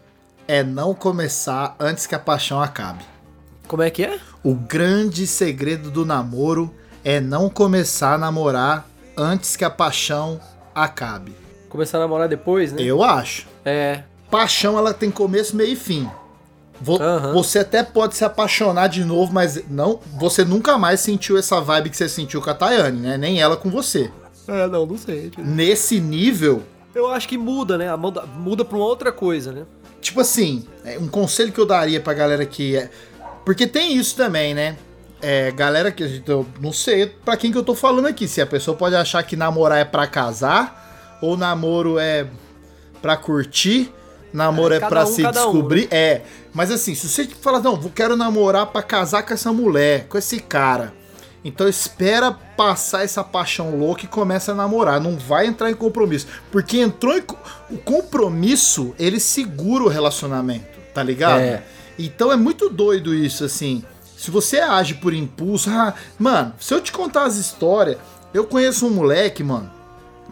[0.49, 3.05] é não começar antes que a paixão acabe.
[3.69, 4.19] Como é que é?
[4.43, 6.73] O grande segredo do namoro
[7.05, 10.41] é não começar a namorar antes que a paixão
[10.75, 11.35] acabe.
[11.69, 12.83] Começar a namorar depois, né?
[12.83, 13.47] Eu acho.
[13.65, 14.03] É.
[14.31, 16.09] Paixão ela tem começo, meio e fim.
[16.81, 17.33] Vo- Aham.
[17.35, 21.91] Você até pode se apaixonar de novo, mas não, você nunca mais sentiu essa vibe
[21.91, 23.17] que você sentiu com a Tayane, né?
[23.17, 24.11] Nem ela com você.
[24.49, 25.31] É, não, não sei.
[25.39, 26.63] Nesse nível,
[26.95, 27.95] Eu acho que muda, né?
[27.97, 29.63] Muda, muda pra uma outra coisa, né?
[30.03, 32.91] Tipo assim, é um conselho que eu daria pra galera que é.
[33.45, 34.77] Porque tem isso também, né?
[35.23, 36.23] É, galera que.
[36.27, 38.27] Eu não sei pra quem que eu tô falando aqui.
[38.27, 42.27] Se a pessoa pode achar que namorar é pra casar, ou namoro é
[43.01, 43.93] pra curtir,
[44.33, 45.89] namoro É, é, pra um, se cada um, descobrir.
[45.91, 46.23] É.
[46.53, 50.19] Mas assim, se você fala, não, eu quero namorar pra casar com essa mulher, com
[50.19, 50.93] esse cara.
[51.45, 55.01] Então espera passar essa paixão louca e começa a namorar.
[55.01, 56.27] Não vai entrar em compromisso.
[56.51, 57.23] Porque entrou em.
[57.71, 61.41] O compromisso, ele segura o relacionamento, tá ligado?
[61.41, 61.63] É.
[61.99, 63.83] Então é muito doido isso, assim.
[64.17, 65.69] Se você age por impulso.
[65.69, 67.99] Ah, mano, se eu te contar as histórias.
[68.33, 69.71] Eu conheço um moleque, mano.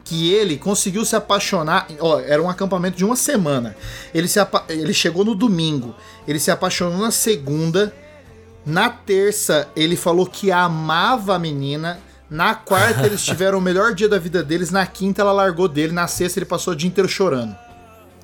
[0.05, 1.87] Que ele conseguiu se apaixonar.
[1.99, 3.77] Ó, era um acampamento de uma semana.
[4.15, 5.95] Ele, se ele chegou no domingo.
[6.27, 7.93] Ele se apaixonou na segunda.
[8.65, 11.99] Na terça, ele falou que amava a menina.
[12.29, 14.71] Na quarta, eles tiveram o melhor dia da vida deles.
[14.71, 15.93] Na quinta, ela largou dele.
[15.93, 17.57] Na sexta, ele passou o dia inteiro chorando.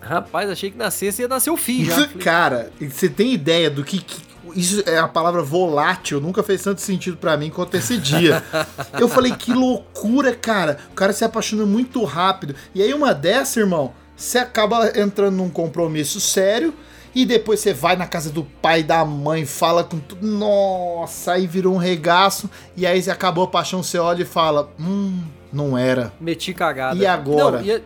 [0.00, 2.06] Rapaz, achei que nascesse ia nascer o filho já.
[2.22, 4.22] Cara, você tem ideia do que, que-
[4.54, 8.40] Isso é a palavra volátil, nunca fez tanto sentido pra mim quanto esse dia.
[9.00, 10.78] Eu falei, que loucura, cara.
[10.92, 12.54] O cara se apaixona muito rápido.
[12.72, 16.72] E aí, uma dessa, irmão, você acaba entrando num compromisso sério.
[17.16, 20.26] E depois você vai na casa do pai da mãe, fala com tudo.
[20.26, 22.50] Nossa, aí virou um regaço.
[22.76, 26.12] E aí você acabou a paixão, você olha e fala: Hum, Não era.
[26.20, 26.94] Meti cagada.
[26.94, 27.62] E agora?
[27.62, 27.82] Não, e,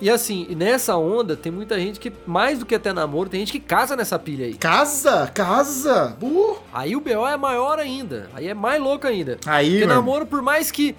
[0.00, 3.52] e assim, nessa onda, tem muita gente que, mais do que até namoro, tem gente
[3.52, 4.54] que casa nessa pilha aí.
[4.54, 6.16] Casa, casa.
[6.20, 6.56] Uh.
[6.72, 8.28] Aí o BO é maior ainda.
[8.34, 9.38] Aí é mais louco ainda.
[9.46, 10.96] Aí, Porque meu namoro, por mais que.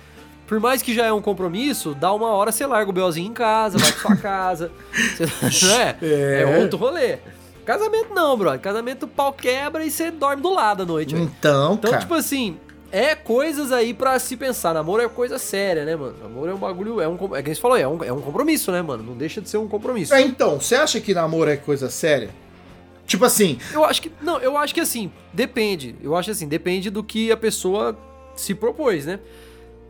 [0.47, 3.33] Por mais que já é um compromisso, dá uma hora você larga o BOzinho em
[3.33, 4.71] casa, vai pra sua casa.
[5.41, 5.97] Você, é?
[6.01, 6.41] É.
[6.43, 7.17] é outro rolê.
[7.65, 8.60] Casamento não, brother.
[8.60, 11.15] Casamento o pau quebra e você dorme do lado à noite.
[11.15, 12.01] Então, Então, cara.
[12.01, 12.58] tipo assim,
[12.91, 14.73] é coisas aí pra se pensar.
[14.73, 16.15] Namoro é coisa séria, né, mano?
[16.21, 18.71] Namoro é um bagulho, é um, é que você falou, é um, é um compromisso,
[18.71, 19.04] né, mano?
[19.04, 20.13] Não deixa de ser um compromisso.
[20.13, 22.30] É, então, você acha que namoro é coisa séria?
[23.08, 25.95] Tipo assim, Eu acho que, não, eu acho que assim, depende.
[26.01, 27.95] Eu acho assim, depende do que a pessoa
[28.36, 29.19] se propôs, né?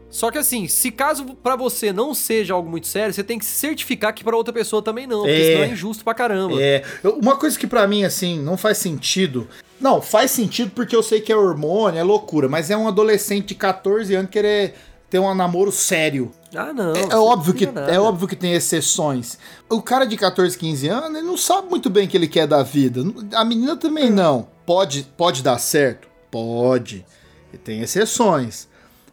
[0.09, 3.45] Só que assim, se caso pra você não seja algo muito sério, você tem que
[3.45, 5.51] se certificar que pra outra pessoa também não, porque É.
[5.51, 6.61] senão é injusto pra caramba.
[6.61, 9.47] É, uma coisa que pra mim, assim, não faz sentido.
[9.79, 13.47] Não, faz sentido porque eu sei que é hormônio, é loucura, mas é um adolescente
[13.47, 14.73] de 14 anos querer
[15.09, 16.31] ter um namoro sério.
[16.55, 16.93] Ah, não.
[16.95, 17.91] É, é óbvio não que, nada.
[17.91, 19.37] é óbvio que tem exceções.
[19.69, 22.47] O cara de 14, 15 anos, ele não sabe muito bem o que ele quer
[22.47, 23.01] da vida.
[23.33, 24.47] A menina também não.
[24.65, 26.07] Pode, pode dar certo?
[26.31, 27.05] Pode.
[27.53, 28.67] E tem exceções.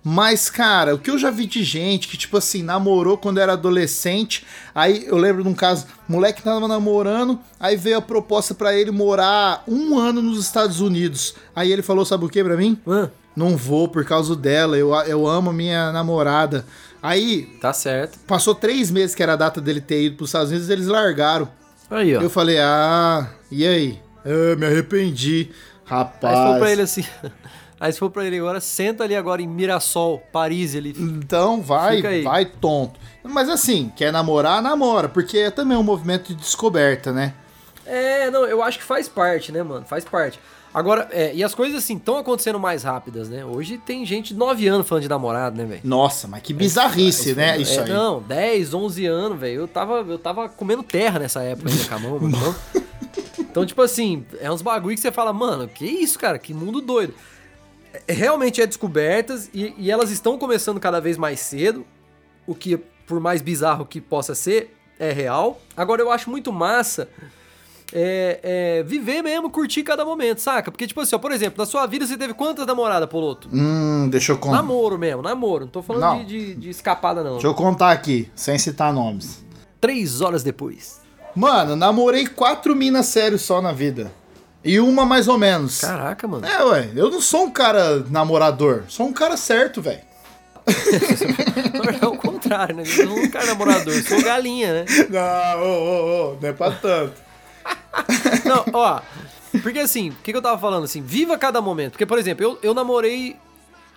[0.05, 3.53] Mas, cara, o que eu já vi de gente que, tipo assim, namorou quando era
[3.53, 4.45] adolescente.
[4.75, 8.91] Aí eu lembro de um caso, moleque tava namorando, aí veio a proposta pra ele
[8.91, 11.35] morar um ano nos Estados Unidos.
[11.55, 12.77] Aí ele falou, sabe o que pra mim?
[13.37, 16.67] Não vou por causa dela, eu, eu amo minha namorada.
[17.01, 18.19] Aí Tá certo.
[18.27, 21.49] Passou três meses que era a data dele ter ido pros Estados Unidos, eles largaram.
[21.89, 22.21] Aí, ó.
[22.21, 24.01] Eu falei, ah, e aí?
[24.25, 25.51] Eu me arrependi.
[25.85, 26.37] Rapaz.
[26.37, 27.05] Aí se for pra ele assim.
[27.83, 30.95] Aí se for pra ele agora, senta ali agora em Mirassol, Paris ali.
[30.97, 33.01] Então vai, vai tonto.
[33.25, 37.35] Mas assim, quer namorar, namora, porque é também um movimento de descoberta, né?
[37.85, 39.85] É, não, eu acho que faz parte, né, mano?
[39.85, 40.39] Faz parte.
[40.73, 43.45] Agora, é, e as coisas assim estão acontecendo mais rápidas, né?
[43.45, 45.81] Hoje tem gente de 9 anos falando de namorado, né, velho?
[45.83, 47.59] Nossa, mas que bizarrice, né?
[47.59, 47.91] Isso É, aí.
[47.91, 49.63] Não, 10, 11 anos, velho.
[49.63, 52.29] Eu tava, eu tava comendo terra nessa época ainda com a mão, mano.
[52.39, 52.55] Então,
[53.41, 56.39] então, tipo assim, é uns bagulho que você fala, mano, que isso, cara?
[56.39, 57.13] Que mundo doido.
[58.09, 61.85] Realmente é descobertas e, e elas estão começando cada vez mais cedo,
[62.47, 62.77] o que,
[63.07, 65.61] por mais bizarro que possa ser, é real.
[65.77, 67.09] Agora, eu acho muito massa
[67.93, 70.71] é, é, viver mesmo, curtir cada momento, saca?
[70.71, 73.49] Porque, tipo assim, ó, por exemplo, na sua vida você teve quantas namoradas, Poloto?
[73.53, 74.57] Hum, deixa eu contar.
[74.57, 75.65] Namoro mesmo, namoro.
[75.67, 76.25] Não tô falando Não.
[76.25, 77.33] de, de- de escapada, não.
[77.33, 79.45] Deixa eu contar aqui, sem citar nomes.
[79.81, 81.01] Três horas depois.
[81.35, 84.11] Mano, namorei quatro minas sérios só na vida.
[84.65, 85.81] E uma mais ou menos.
[85.81, 86.47] Caraca, mano.
[86.47, 90.01] É, ué, eu não sou um cara namorador, sou um cara certo, velho.
[92.01, 92.83] É o contrário, né?
[92.83, 94.85] Eu sou um cara namorador, sou galinha, né?
[95.11, 97.15] Não, ô, ô, ô, não é pra tanto.
[98.45, 99.01] Não, ó.
[99.63, 100.85] Porque assim, o que, que eu tava falando?
[100.85, 101.93] Assim, viva cada momento.
[101.93, 103.37] Porque, por exemplo, eu, eu namorei.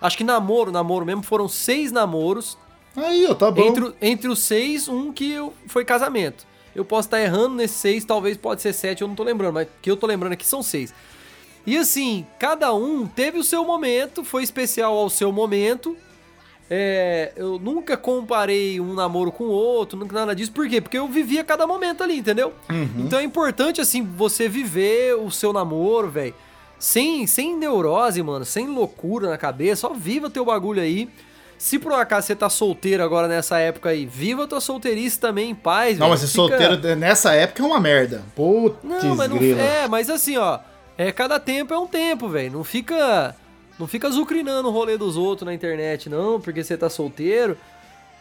[0.00, 2.58] Acho que namoro, namoro mesmo, foram seis namoros.
[2.96, 3.62] Aí, ó, tá bom.
[3.62, 6.46] Entre, entre os seis, um que eu, foi casamento.
[6.76, 9.66] Eu posso estar errando nesses seis, talvez pode ser sete, eu não tô lembrando, mas
[9.80, 10.92] que eu tô lembrando aqui são seis.
[11.66, 15.96] E assim, cada um teve o seu momento, foi especial ao seu momento.
[16.68, 20.52] É, eu nunca comparei um namoro com o outro, nunca nada disso.
[20.52, 20.80] Por quê?
[20.80, 22.52] Porque eu vivia cada momento ali, entendeu?
[22.98, 26.34] Então é importante, assim, você viver o seu namoro, velho.
[26.78, 31.08] Sem, sem neurose, mano, sem loucura na cabeça, só viva teu bagulho aí.
[31.58, 35.50] Se por um acaso você tá solteiro agora nessa época aí, viva tua solteirice também
[35.50, 36.10] em paz, Não, velho.
[36.10, 38.22] mas ser Fica- solteiro nessa época é uma merda.
[38.34, 40.58] Putz, Não, mas não, é, mas assim, ó,
[40.98, 42.52] é cada tempo é um tempo, velho.
[42.52, 43.34] Não fica
[43.78, 47.56] não fica zucrinando o rolê dos outros na internet, não, porque você tá solteiro.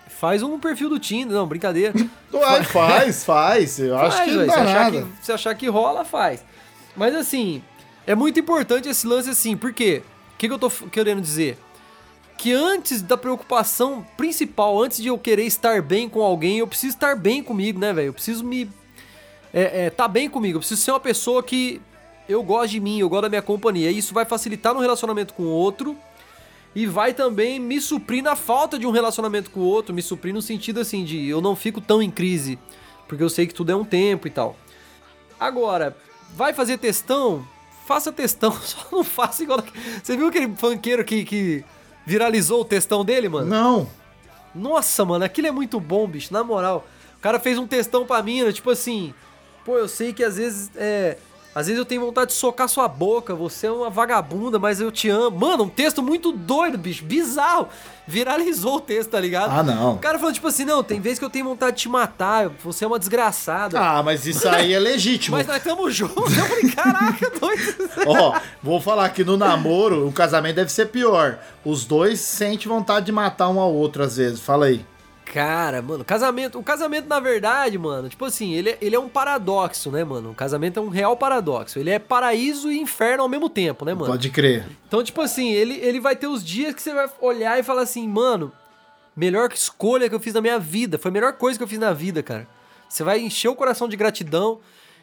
[0.08, 1.94] Faz um perfil do Tinder, não, brincadeira.
[2.34, 3.80] Ué, faz, faz.
[3.80, 6.44] Eu acho Faz, que não velho, dá se achar que, se achar que rola, faz.
[6.96, 7.62] Mas assim,
[8.06, 11.58] é muito importante esse lance assim, porque o que, que eu tô querendo dizer?
[12.38, 16.96] Que antes da preocupação principal, antes de eu querer estar bem com alguém, eu preciso
[16.96, 18.08] estar bem comigo, né, velho?
[18.08, 18.70] Eu preciso me.
[19.54, 21.82] É, é, tá bem comigo, eu preciso ser uma pessoa que
[22.28, 23.90] eu gosto de mim, eu gosto da minha companhia.
[23.90, 25.96] Isso vai facilitar no relacionamento com o outro
[26.76, 30.34] e vai também me suprir na falta de um relacionamento com o outro, me suprir
[30.34, 32.60] no sentido assim de eu não fico tão em crise,
[33.08, 34.58] porque eu sei que tudo é um tempo e tal.
[35.40, 35.96] Agora,
[36.36, 37.48] vai fazer testão?
[37.86, 39.64] Faça testão, só não faça igual.
[40.04, 41.64] Você viu aquele funkeiro que, que
[42.06, 43.48] viralizou o testão dele, mano?
[43.48, 43.90] Não.
[44.54, 46.88] Nossa, mano, aquilo é muito bom, bicho, na moral.
[47.18, 49.14] O cara fez um testão pra mina, tipo assim,
[49.66, 51.18] pô, eu sei que às vezes é,
[51.56, 54.92] Às vezes eu tenho vontade de socar sua boca, você é uma vagabunda, mas eu
[54.92, 55.40] te amo.
[55.40, 57.70] Mano, um texto muito doido, bicho, bizarro.
[58.06, 59.52] Viralizou o texto, tá ligado?
[59.52, 59.94] Ah, não.
[59.94, 62.50] O cara falou tipo assim, não, tem vezes que eu tenho vontade de te matar,
[62.62, 63.80] você é uma desgraçada.
[63.80, 65.38] Ah, mas isso aí é legítimo.
[65.38, 66.38] Mas nós estamos juntos.
[66.38, 67.90] Eu falei, caraca, doido.
[68.06, 71.40] Ó, vou falar que no namoro o casamento deve ser pior.
[71.64, 74.42] Os dois sentem vontade de matar um ao outro às vezes.
[74.42, 74.86] Fala aí.
[75.26, 76.58] Cara, mano, casamento.
[76.60, 80.32] O casamento, na verdade, mano, tipo assim, ele, é- ele é um paradoxo, né, mano?
[80.32, 81.78] O casamento é um real paradoxo.
[81.80, 84.06] Ele é paraíso e inferno ao mesmo tempo, né, mano?
[84.06, 84.66] Pode crer.
[84.88, 87.82] Então, tipo assim, ele, ele vai ter os dias que você vai olhar e falar
[87.82, 88.52] assim, mano,
[89.16, 90.98] melhor escolha que eu fiz na minha vida.
[90.98, 92.48] Foi a melhor coisa que eu fiz na vida, cara.
[92.88, 94.60] Você vai encher o coração de gratidão.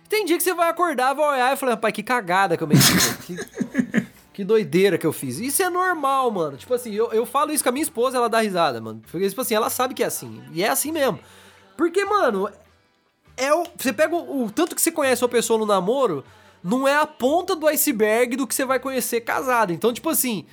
[0.08, 2.68] Tem dia que você vai acordar, vai olhar e falar, rapaz, que cagada que eu
[2.68, 2.92] meti.
[3.26, 3.37] que,
[4.33, 5.38] que doideira que eu fiz.
[5.38, 6.57] Isso é normal, mano.
[6.57, 9.03] Tipo assim, eu, eu falo isso com a minha esposa, ela dá risada, mano.
[9.11, 10.42] Porque, tipo assim, ela sabe que é assim.
[10.53, 11.18] E é assim mesmo.
[11.77, 12.49] Porque, mano,
[13.37, 16.25] é o, você pega o, o tanto que você conhece uma pessoa no namoro,
[16.62, 19.73] não é a ponta do iceberg do que você vai conhecer casado.
[19.73, 20.47] Então, tipo assim,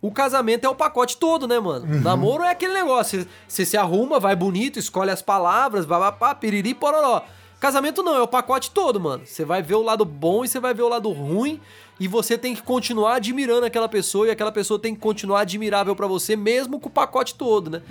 [0.00, 1.86] o casamento é o pacote todo, né, mano?
[2.00, 6.74] Namoro é aquele negócio, você, você se arruma, vai bonito, escolhe as palavras, babapá, piriri,
[6.74, 7.22] pororó.
[7.60, 9.26] Casamento não, é o pacote todo, mano.
[9.26, 11.60] Você vai ver o lado bom e você vai ver o lado ruim
[12.00, 15.94] e você tem que continuar admirando aquela pessoa e aquela pessoa tem que continuar admirável
[15.94, 17.82] pra você mesmo com o pacote todo, né?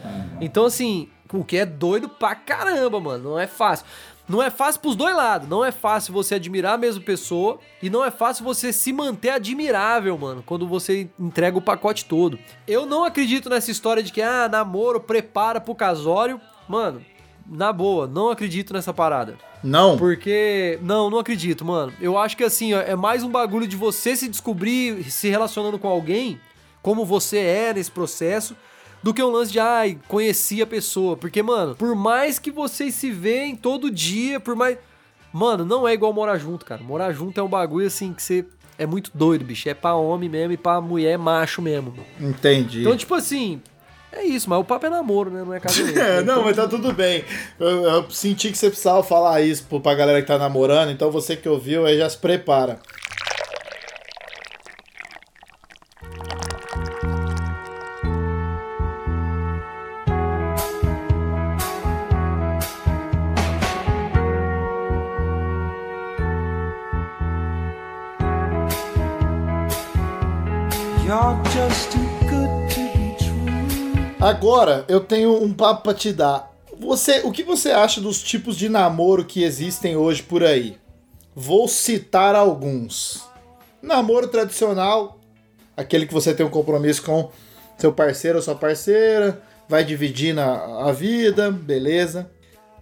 [0.41, 3.85] Então assim, o que é doido pra caramba, mano, não é fácil.
[4.27, 5.47] Não é fácil pros dois lados.
[5.47, 9.29] Não é fácil você admirar a mesma pessoa e não é fácil você se manter
[9.29, 12.39] admirável, mano, quando você entrega o pacote todo.
[12.67, 16.39] Eu não acredito nessa história de que, ah, namoro prepara pro casório.
[16.67, 17.03] Mano,
[17.49, 19.35] na boa, não acredito nessa parada.
[19.63, 19.97] Não.
[19.97, 20.79] Porque.
[20.81, 21.91] Não, não acredito, mano.
[21.99, 25.79] Eu acho que assim, ó, é mais um bagulho de você se descobrir se relacionando
[25.79, 26.39] com alguém,
[26.81, 28.55] como você é nesse processo,
[29.01, 31.17] do que um lance de, ai, conheci a pessoa.
[31.17, 34.77] Porque, mano, por mais que vocês se veem todo dia, por mais.
[35.31, 36.81] Mano, não é igual morar junto, cara.
[36.81, 38.45] Morar junto é um bagulho assim que você.
[38.77, 39.67] É muito doido, bicho.
[39.67, 41.93] É pra homem mesmo e pra mulher macho mesmo.
[42.19, 42.81] Entendi.
[42.81, 43.61] Então, tipo assim.
[44.11, 45.43] É isso, mas o papo é namoro, né?
[45.43, 45.97] Não é casamento.
[45.99, 47.23] É, não, mas tá tudo bem.
[47.59, 51.35] Eu, eu senti que você precisava falar isso pra galera que tá namorando, então você
[51.35, 52.79] que ouviu aí já se prepara.
[74.29, 76.53] Agora eu tenho um papo pra te dar.
[76.79, 80.77] Você, o que você acha dos tipos de namoro que existem hoje por aí?
[81.35, 83.23] Vou citar alguns.
[83.81, 85.19] Namoro tradicional,
[85.75, 87.31] aquele que você tem um compromisso com
[87.75, 92.29] seu parceiro ou sua parceira, vai dividindo a, a vida, beleza.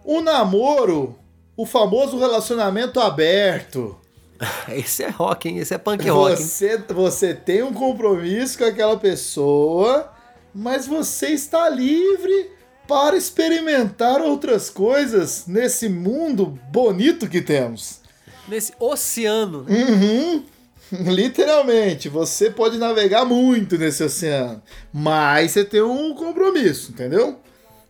[0.04, 1.16] O namoro,
[1.56, 3.98] o famoso relacionamento aberto.
[4.68, 5.60] Esse é rock, hein?
[5.60, 6.46] Esse é punk rock, hein?
[6.46, 10.12] Você, você tem um compromisso com aquela pessoa,
[10.58, 12.50] mas você está livre
[12.88, 18.02] para experimentar outras coisas nesse mundo bonito que temos.
[18.48, 19.68] Nesse oceano.
[19.70, 20.44] Uhum.
[21.14, 24.60] Literalmente, você pode navegar muito nesse oceano,
[24.92, 27.40] mas você tem um compromisso, entendeu?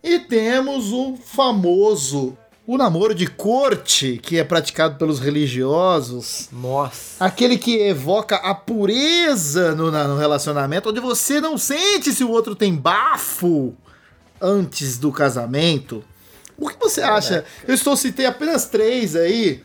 [0.02, 2.36] E temos o famoso
[2.70, 6.50] o namoro de corte, que é praticado pelos religiosos.
[6.52, 7.24] Nossa.
[7.24, 12.30] Aquele que evoca a pureza no, na- no relacionamento, onde você não sente se o
[12.30, 13.74] outro tem bafo
[14.38, 16.04] antes do casamento.
[16.58, 17.42] O que você acha?
[17.66, 19.62] Eu estou citei apenas três aí.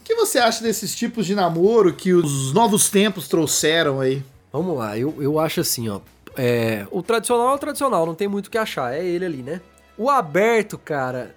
[0.00, 4.22] O que você acha desses tipos de namoro que os novos tempos trouxeram aí?
[4.50, 6.00] Vamos lá, eu, eu acho assim, ó.
[6.36, 9.42] É, o tradicional é o tradicional, não tem muito o que achar, é ele ali,
[9.42, 9.60] né?
[9.98, 11.34] O aberto, cara,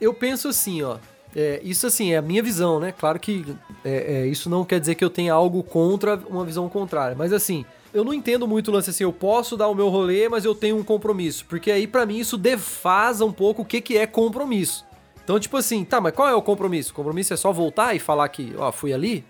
[0.00, 0.98] eu penso assim, ó.
[1.34, 2.92] é, isso assim, é a minha visão, né?
[2.92, 3.44] Claro que
[3.84, 7.32] é, é, isso não quer dizer que eu tenha algo contra uma visão contrária, mas
[7.32, 10.44] assim, eu não entendo muito o lance assim, eu posso dar o meu rolê, mas
[10.44, 11.46] eu tenho um compromisso.
[11.46, 14.84] Porque aí, pra mim, isso defasa um pouco o que, que é compromisso.
[15.24, 16.92] Então, tipo assim, tá, mas qual é o compromisso?
[16.92, 19.24] O compromisso é só voltar e falar que, ó, fui ali?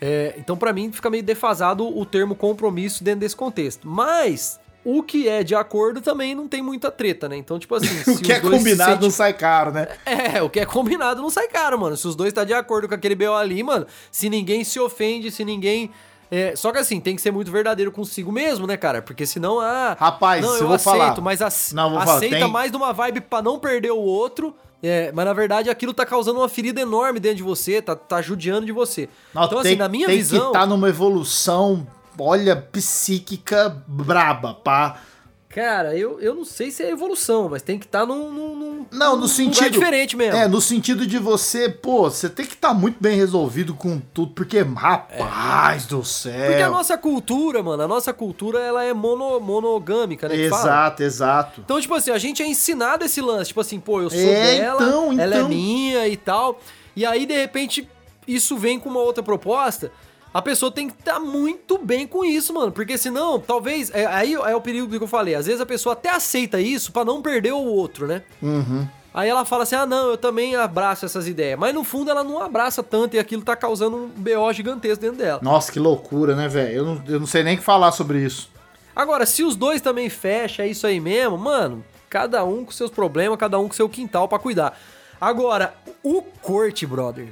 [0.00, 3.88] É, então, pra mim, fica meio defasado o termo compromisso dentro desse contexto.
[3.88, 7.36] Mas, o que é de acordo também não tem muita treta, né?
[7.36, 9.88] Então, tipo assim, se O que é dois se combinado sentem- não sai caro, né?
[10.06, 11.96] é, o que é combinado não sai caro, mano.
[11.96, 15.30] Se os dois tá de acordo com aquele BO ali, mano, se ninguém se ofende,
[15.30, 15.90] se ninguém.
[16.30, 19.02] é, só que assim, tem que ser muito verdadeiro consigo mesmo, né, cara?
[19.02, 19.96] Porque senão, ah.
[19.98, 21.20] Rapaz, não, eu eu vou aceito, falar.
[21.20, 24.54] mas ace- Não, vou falar, aceita tem- mais numa vibe pra não perder o outro.
[24.82, 28.20] É, mas na verdade aquilo tá causando uma ferida enorme dentro de você, tá, tá
[28.20, 29.08] judiando de você.
[29.30, 30.38] Então, tem, assim, na minha tem visão.
[30.42, 31.86] que estar numa evolução,
[32.18, 35.00] olha, psíquica braba, pá.
[35.48, 38.86] Cara, eu, eu não sei se é evolução, mas tem que estar num, num, num-
[38.92, 39.70] Não, no sentido.
[39.70, 40.36] diferente mesmo.
[40.36, 44.32] É, no sentido de você, pô, você tem que estar muito bem resolvido com tudo,
[44.34, 46.46] porque, rapaz do céu.
[46.48, 50.36] Porque a nossa cultura, mano, a nossa cultura, ela é mono, monogâmica, né?
[50.36, 51.62] Exato, exato.
[51.64, 53.48] Então, tipo assim, a gente é ensinado esse lance.
[53.48, 55.48] Tipo assim, pô, eu sou É, dela, então, ela é então.
[55.48, 56.60] minha e tal.
[56.94, 57.88] E aí, de repente,
[58.28, 59.90] isso vem com uma outra proposta.
[60.36, 62.70] A pessoa tem que estar muito bem com isso, mano.
[62.70, 63.90] Porque senão, talvez.
[63.94, 65.34] é- aí é o perigo que eu falei.
[65.34, 68.22] Às vezes a pessoa até aceita isso pra não perder o outro, né?
[68.42, 68.86] Uhum.
[69.14, 71.58] Aí ela fala assim: ah, não, eu também abraço essas ideias.
[71.58, 75.16] Mas no fundo ela não abraça tanto e aquilo tá causando um BO gigantesco dentro
[75.16, 75.40] dela.
[75.42, 76.76] Nossa, que loucura, né, velho?
[76.76, 78.50] Eu não, eu não sei nem o que falar sobre isso.
[78.94, 81.82] Agora, se os dois também fecham, é isso aí mesmo, mano.
[82.10, 84.78] Cada um com seus problemas, cada um com seu quintal pra cuidar.
[85.18, 85.72] Agora,
[86.02, 87.28] o corte, brother.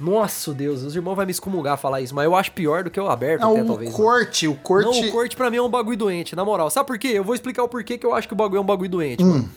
[0.00, 3.00] Nossa, Deus, os irmãos vão me excomungar falar isso, mas eu acho pior do que
[3.00, 3.90] o aberto, Não, até o talvez.
[3.90, 4.02] mano.
[4.04, 4.84] corte, o corte.
[5.02, 6.70] Não, o corte pra mim é um bagulho doente, na moral.
[6.70, 7.08] Sabe por quê?
[7.08, 9.24] Eu vou explicar o porquê que eu acho que o bagulho é um bagulho doente,
[9.24, 9.28] Hum.
[9.30, 9.50] mano.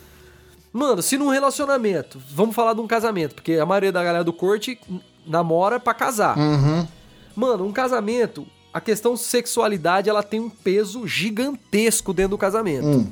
[0.73, 4.31] Mano, se num relacionamento, vamos falar de um casamento, porque a maioria da galera do
[4.33, 4.79] corte
[5.27, 6.37] namora pra casar.
[6.37, 6.87] Uhum.
[7.35, 12.87] Mano, um casamento, a questão sexualidade, ela tem um peso gigantesco dentro do casamento.
[12.87, 13.07] Hum.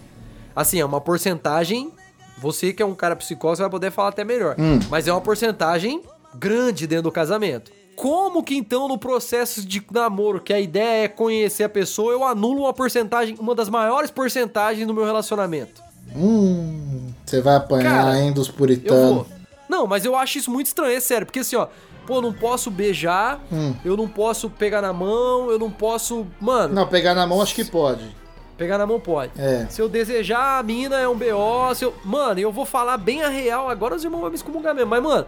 [0.56, 1.92] Assim, é uma porcentagem.
[2.38, 4.56] Você que é um cara psicólogo, você vai poder falar até melhor.
[4.58, 4.80] Hum.
[4.90, 6.02] Mas é uma porcentagem
[6.36, 7.72] grande dentro do casamento.
[7.96, 12.24] Como que então no processo de namoro, que a ideia é conhecer a pessoa, eu
[12.24, 15.82] anulo uma porcentagem, uma das maiores porcentagens no meu relacionamento?
[16.16, 19.28] Hum, você vai apanhar, Cara, dos Eu puritanos.
[19.68, 21.26] Não, mas eu acho isso muito estranho, é sério.
[21.28, 21.68] Porque assim, ó,
[22.08, 23.76] pô, eu não posso beijar, Hum.
[23.84, 26.26] eu não posso pegar na mão, eu não posso.
[26.40, 28.04] Mano, Não, pegar na mão acho que pode.
[28.58, 29.32] pegar na mão pode.
[29.38, 29.68] É.
[29.70, 31.76] Se eu desejar, a mina é um BO.
[31.76, 31.94] Se eu...
[32.04, 33.70] Mano, eu vou falar bem a real.
[33.70, 34.90] Agora os irmãos vão me excomungar mesmo.
[34.90, 35.28] Mas, mano,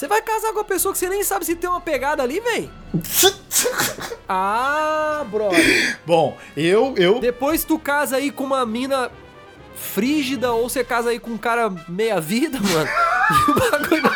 [0.00, 2.40] você vai casar com uma pessoa que você nem sabe se tem uma pegada ali,
[2.40, 2.70] véi?
[4.26, 5.98] Ah, brother.
[6.06, 7.18] Bom, eu, eu.
[7.18, 9.10] Depois tu casa aí com uma mina
[9.74, 12.88] frígida ou você casa aí com um cara meia-vida, mano.
[13.30, 14.10] E o bagulho.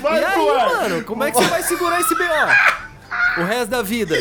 [0.00, 2.22] Vai e aí, mano, como é que você vai segurar esse BO?
[3.38, 4.14] O resto da vida?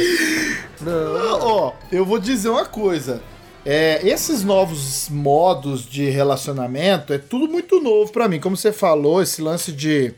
[0.82, 1.39] Não.
[1.41, 3.21] Ó, eu vou dizer uma coisa.
[3.66, 8.39] É, esses novos modos de relacionamento é tudo muito novo pra mim.
[8.39, 10.13] Como você falou, esse lance de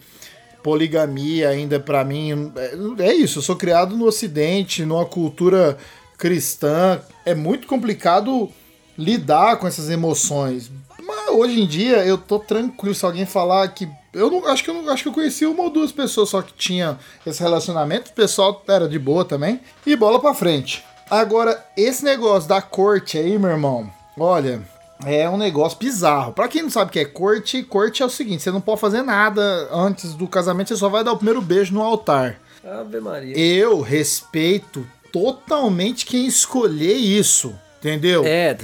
[0.62, 3.40] poligamia ainda pra mim é, é isso.
[3.40, 5.78] Eu sou criado no Ocidente, numa cultura
[6.18, 7.00] cristã.
[7.26, 8.52] É muito complicado
[8.98, 10.70] lidar com essas emoções.
[11.02, 14.70] Mas hoje em dia eu tô tranquilo se alguém falar que eu não acho que
[14.70, 18.12] eu não acho que eu conheci uma ou duas pessoas só que tinha esse relacionamento.
[18.12, 20.84] O pessoal era de boa também e bola pra frente.
[21.10, 23.90] Agora esse negócio da corte aí, meu irmão.
[24.20, 24.62] Olha,
[25.06, 26.34] é um negócio bizarro.
[26.34, 28.82] Pra quem não sabe o que é corte, corte é o seguinte: você não pode
[28.82, 29.42] fazer nada
[29.72, 32.40] antes do casamento, você só vai dar o primeiro beijo no altar.
[32.64, 33.38] Ave Maria.
[33.38, 38.26] Eu respeito totalmente quem escolher isso, entendeu?
[38.26, 38.58] É,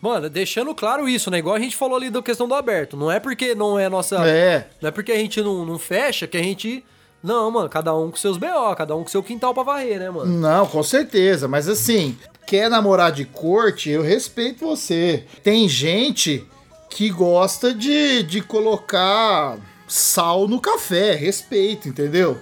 [0.00, 1.38] mano, deixando claro isso, né?
[1.38, 2.96] Igual a gente falou ali da questão do aberto.
[2.96, 4.26] Não é porque não é nossa.
[4.26, 4.66] É.
[4.80, 6.84] Não é porque a gente não, não fecha que a gente.
[7.22, 10.10] Não, mano, cada um com seus BO, cada um com seu quintal pra varrer, né,
[10.10, 10.30] mano?
[10.32, 15.24] Não, com certeza, mas assim, quer namorar de corte, eu respeito você.
[15.42, 16.46] Tem gente
[16.88, 19.58] que gosta de, de colocar
[19.88, 22.38] sal no café, respeito, entendeu?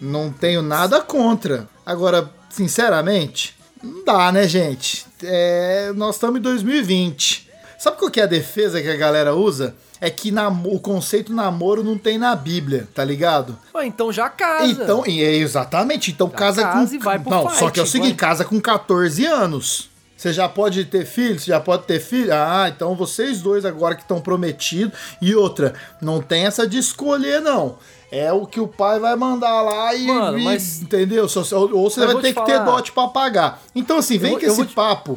[0.00, 1.68] Não tenho nada contra.
[1.84, 5.06] Agora, sinceramente, não dá, né, gente?
[5.22, 7.50] É, nós estamos em 2020.
[7.78, 9.74] Sabe qual que é a defesa que a galera usa?
[10.04, 10.32] É que
[10.64, 13.56] o conceito namoro não tem na Bíblia, tá ligado?
[13.72, 14.66] Ah, então já casa.
[14.66, 16.10] Então, é exatamente.
[16.10, 16.94] Então casa, casa com.
[16.96, 18.30] e vai pro não, fight, só que é o seguinte: vai.
[18.30, 19.88] casa com 14 anos.
[20.16, 21.38] Você já pode ter filho?
[21.38, 22.32] Você já pode ter filho?
[22.34, 24.92] Ah, então vocês dois agora que estão prometidos.
[25.20, 27.76] E outra, não tem essa de escolher, não.
[28.10, 30.06] É o que o pai vai mandar lá e.
[30.08, 31.22] Mano, e- mas- Entendeu?
[31.22, 32.64] Ou você Eu vai ter te que ter falar.
[32.64, 33.62] dote pra pagar.
[33.72, 35.16] Então, assim, vem vou- com eu esse te- papo.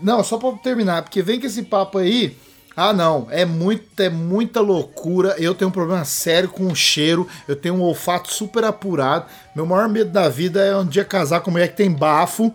[0.00, 2.36] Não, só pra terminar, porque vem com esse papo aí.
[2.76, 5.34] Ah, não, é muito, é muita loucura.
[5.38, 7.26] Eu tenho um problema sério com o cheiro.
[7.48, 9.24] Eu tenho um olfato super apurado.
[9.54, 12.52] Meu maior medo da vida é um dia casar com uma mulher que tem bafo,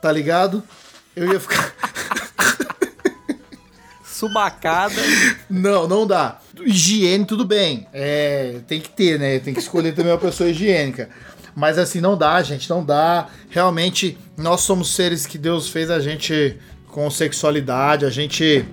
[0.00, 0.62] tá ligado?
[1.16, 1.74] Eu ia ficar.
[4.06, 4.94] Subacada.
[5.50, 6.38] Não, não dá.
[6.60, 7.88] Higiene, tudo bem.
[7.92, 9.40] É, tem que ter, né?
[9.40, 11.10] Tem que escolher também uma pessoa higiênica.
[11.52, 13.26] Mas assim, não dá, gente, não dá.
[13.50, 16.56] Realmente, nós somos seres que Deus fez a gente
[16.86, 18.64] com sexualidade, a gente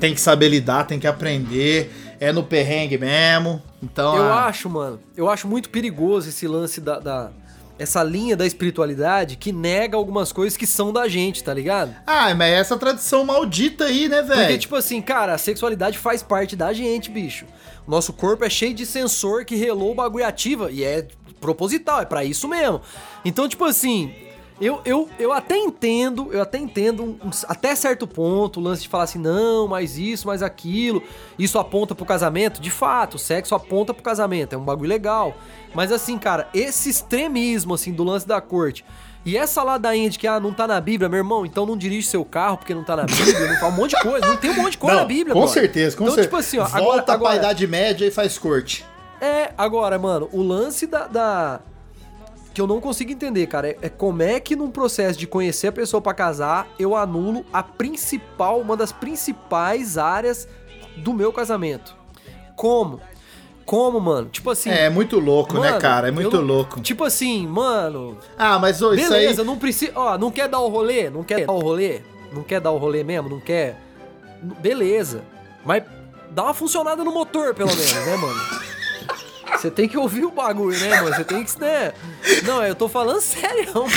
[0.00, 1.92] tem que saber lidar, tem que aprender.
[2.18, 3.62] É no perrengue mesmo.
[3.82, 7.30] Então, Eu ah, acho, mano, eu acho muito perigoso esse lance da, da-
[7.78, 11.94] Essa linha da espiritualidade que nega algumas coisas que são da gente, tá ligado?
[12.06, 14.58] Ah, mas é essa tradição maldita aí, né, Porque, velho?
[14.58, 17.46] tipo assim, cara, a sexualidade faz parte da gente, bicho.
[17.86, 20.70] O nosso corpo é cheio de sensor que relou o bagulho ativa.
[20.70, 21.06] E é
[21.40, 22.82] proposital, é pra isso mesmo.
[23.24, 24.12] Então, tipo assim,
[24.60, 28.82] Eu, eu, eu até entendo, eu até entendo um- um- até certo ponto o lance
[28.82, 31.02] de falar assim, não, mas isso, mas aquilo,
[31.38, 32.60] isso aponta pro casamento.
[32.60, 35.34] De fato, o sexo aponta pro casamento, é um bagulho legal.
[35.74, 38.84] Mas assim, cara, esse extremismo, assim, do lance da corte.
[39.24, 42.06] E essa ladainha de que, ah, não tá na Bíblia, meu irmão, então não dirige
[42.06, 44.54] seu carro porque não tá na Bíblia, não um monte de coisa, não tem um
[44.56, 45.62] monte de coisa Não, na Bíblia, com brother.
[45.62, 46.28] certeza, com então, certeza.
[46.28, 48.84] tipo assim, ó, Volta agora, pra agora, Idade Média e faz corte.
[49.20, 51.06] é, agora, mano, o lance da.
[51.06, 51.60] da-
[52.52, 55.68] que eu não consigo entender, cara, é, é como é que num processo de conhecer
[55.68, 60.48] a pessoa pra casar, eu anulo a principal, uma das principais áreas
[60.96, 61.94] do meu casamento.
[62.56, 63.00] Como?
[63.64, 64.28] Como, mano?
[64.28, 64.68] Tipo assim.
[64.68, 66.08] É, é muito louco, né, mano, cara?
[66.08, 66.80] É muito eu louco.
[66.80, 68.18] Tipo assim, mano.
[68.36, 69.20] Ah, mas ô, isso aí.
[69.20, 69.92] Beleza, não precisa.
[69.94, 71.08] Ó, não quer dar o rolê?
[71.08, 72.00] Não quer dar o rolê?
[72.32, 73.28] Não quer dar o rolê mesmo?
[73.28, 73.80] Não quer?
[74.60, 75.22] Beleza.
[75.64, 75.84] Mas
[76.30, 78.59] dá uma funcionada no motor, pelo menos, né, mano?
[79.56, 81.14] Você tem que ouvir o bagulho, né, mano?
[81.14, 81.92] Você tem que, né?
[82.44, 83.90] Não, eu tô falando sério, mano.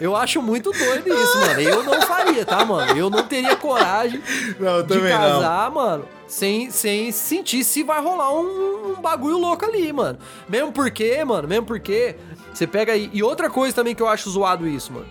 [0.00, 1.60] Eu acho muito doido isso, mano.
[1.60, 2.96] Eu não faria, tá, mano?
[2.96, 4.22] Eu não teria coragem
[4.58, 5.18] Não, de também não.
[5.18, 10.18] casar, mano, sem, sem sentir se vai rolar um, um bagulho louco ali, mano.
[10.48, 12.16] Mesmo porque, mano, mesmo porque
[12.52, 13.10] você pega aí.
[13.12, 15.06] E outra coisa também que eu acho zoado isso, mano.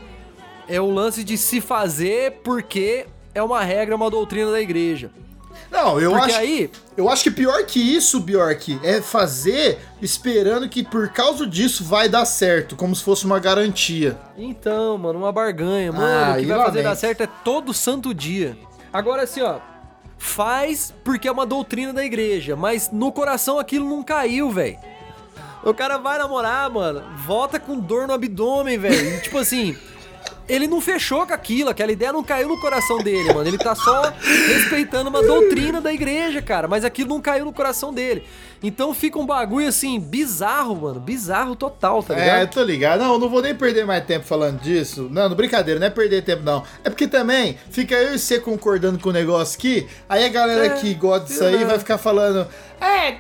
[0.68, 5.12] É o lance de se fazer porque é uma regra, uma doutrina da igreja.
[5.72, 6.40] Não, eu porque acho.
[6.40, 6.70] aí.
[6.98, 12.10] Eu acho que pior que isso, Bjork, é fazer esperando que por causa disso vai
[12.10, 14.18] dar certo, como se fosse uma garantia.
[14.38, 15.92] Então, mano, uma barganha.
[15.92, 18.58] Mano, Ah, o que vai fazer dar certo é todo santo dia.
[18.92, 19.60] Agora, assim, ó.
[20.18, 24.78] Faz porque é uma doutrina da igreja, mas no coração aquilo não caiu, velho.
[25.64, 29.20] O cara vai namorar, mano, volta com dor no abdômen, velho.
[29.22, 29.76] Tipo assim,
[30.48, 33.48] ele não fechou com aquilo, aquela ideia não caiu no coração dele, mano.
[33.48, 34.14] Ele tá só
[34.48, 38.24] respeitando uma doutrina da igreja, cara, mas aquilo não caiu no coração dele.
[38.64, 41.00] Então fica um bagulho assim, bizarro, mano.
[41.00, 42.42] Bizarro total, tá ligado?
[42.42, 43.00] É, tô ligado.
[43.00, 45.08] Não, não vou nem perder mais tempo falando disso.
[45.12, 46.64] Não, não, brincadeira, não é perder tempo, não.
[46.84, 50.66] É porque também fica eu e você concordando com o negócio aqui, aí a galera
[50.66, 51.66] É, que gosta disso aí é.
[51.66, 52.48] vai ficar falando.
[52.82, 53.12] "Ah,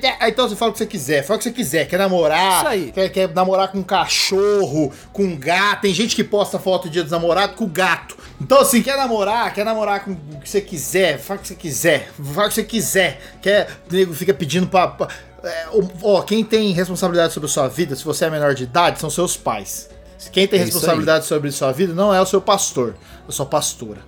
[0.00, 1.86] tê." Aí então você fala o que você quiser, fala o que você quiser.
[1.88, 2.92] Quer namorar, Isso aí.
[2.92, 5.82] Quer, quer namorar com um cachorro, com um gato.
[5.82, 8.16] Tem gente que posta foto do dia dos namorados com gato.
[8.40, 11.54] Então, assim, quer namorar, quer namorar com o que você quiser, fala o que você
[11.54, 13.20] quiser, fala o que você quiser.
[13.42, 14.88] Quer, o nego fica pedindo pra.
[14.88, 15.08] pra-
[15.42, 15.66] é,
[16.02, 19.08] ó, quem tem responsabilidade sobre a sua vida, se você é menor de idade, são
[19.10, 19.88] seus pais.
[20.32, 22.94] Quem tem É responsabilidade sobre a sua vida não é o seu pastor,
[23.26, 24.00] a sua pastora.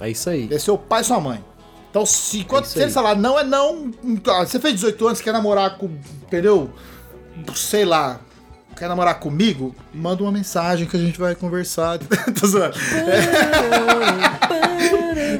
[0.00, 0.48] É isso aí.
[0.52, 1.44] É seu pai e sua mãe.
[1.90, 3.02] Então, se, quando, isso se eles aí.
[3.02, 3.90] falar não é não.
[4.28, 5.86] ah, Você fez 18 anos, quer namorar com.
[6.22, 6.70] Entendeu?
[7.54, 8.20] Sei lá.
[8.76, 9.74] Quer namorar comigo?
[9.92, 11.98] Manda uma mensagem que a gente vai conversar.
[12.38, 12.76] Tô zoando.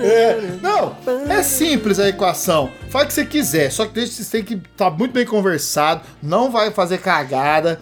[0.00, 0.96] É, não,
[1.28, 2.70] é simples a equação.
[2.90, 6.02] Faz o que você quiser, só que deixa você tem que estar muito bem conversado.
[6.22, 7.80] Não vai fazer cagada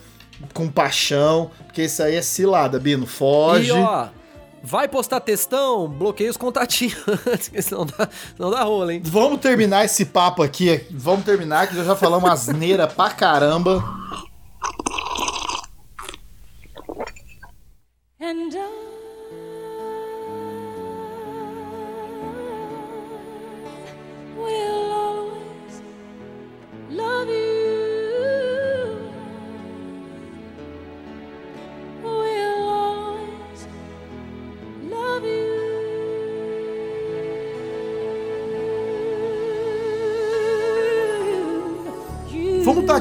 [0.55, 3.07] com paixão, porque isso aí é cilada, Bino.
[3.07, 3.69] Foge.
[3.69, 4.09] E ó,
[4.67, 6.97] vai postar textão, bloqueia os contatinhos
[7.63, 9.01] senão dá, não dá rola, hein?
[9.05, 10.85] Vamos terminar esse papo aqui.
[10.91, 13.85] Vamos terminar, que já já falamos asneira pra caramba.
[18.19, 18.86] And I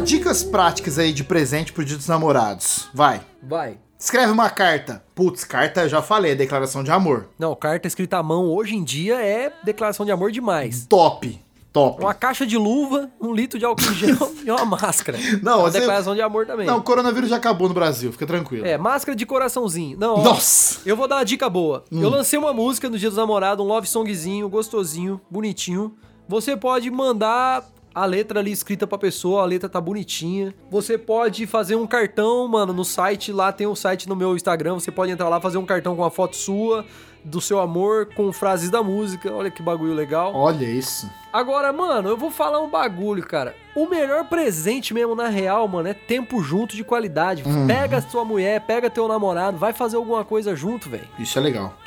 [0.05, 2.87] dicas práticas aí de presente pro dia dos namorados.
[2.93, 3.21] Vai.
[3.41, 3.77] Vai.
[3.97, 5.03] Escreve uma carta.
[5.15, 7.29] Putz, carta eu já falei, é declaração de amor.
[7.39, 10.85] Não, carta escrita à mão hoje em dia é declaração de amor demais.
[10.85, 11.41] Top.
[11.73, 12.01] Top.
[12.01, 15.17] Uma caixa de luva, um litro de álcool em gel e uma máscara.
[15.41, 16.67] Não, é uma você- declaração de amor também.
[16.67, 18.65] Não, o coronavírus já acabou no Brasil, fica tranquilo.
[18.65, 19.97] É, máscara de coraçãozinho.
[19.97, 20.79] Não, ó, Nossa!
[20.85, 21.83] Eu vou dar uma dica boa.
[21.91, 25.95] Eu lancei uma música no Dia dos Namorados, um love songzinho, gostosinho, bonitinho.
[26.29, 27.65] Você pode mandar
[27.95, 30.53] a letra ali escrita pra pessoa, a letra tá bonitinha.
[30.69, 34.73] Você pode fazer um cartão, mano, no site, lá tem um site no meu Instagram,
[34.73, 36.85] você pode entrar lá, fazer um cartão com a foto sua,
[37.23, 39.33] do seu amor, com frases da música.
[39.33, 40.35] Olha que bagulho legal.
[40.35, 41.09] Olha isso.
[41.31, 43.55] Agora, mano, eu vou falar um bagulho, cara.
[43.73, 47.43] O melhor presente mesmo, na real, mano, é tempo junto de qualidade.
[47.65, 51.07] Pega sua mulher, pega teu namorado, vai fazer alguma coisa junto, velho.
[51.17, 51.77] Isso é legal.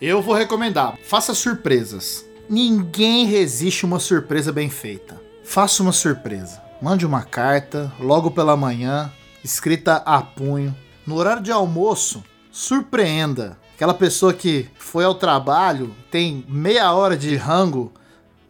[0.00, 2.24] Eu vou recomendar, faça surpresas.
[2.48, 5.25] Ninguém resiste a uma surpresa bem feita.
[5.46, 6.60] Faça uma surpresa.
[6.82, 9.10] Mande uma carta, logo pela manhã,
[9.42, 10.76] escrita a punho.
[11.06, 13.56] No horário de almoço, surpreenda.
[13.74, 17.92] Aquela pessoa que foi ao trabalho, tem meia hora de rango,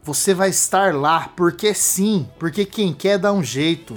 [0.02, 3.96] você vai estar lá, porque sim, porque quem quer dá um jeito.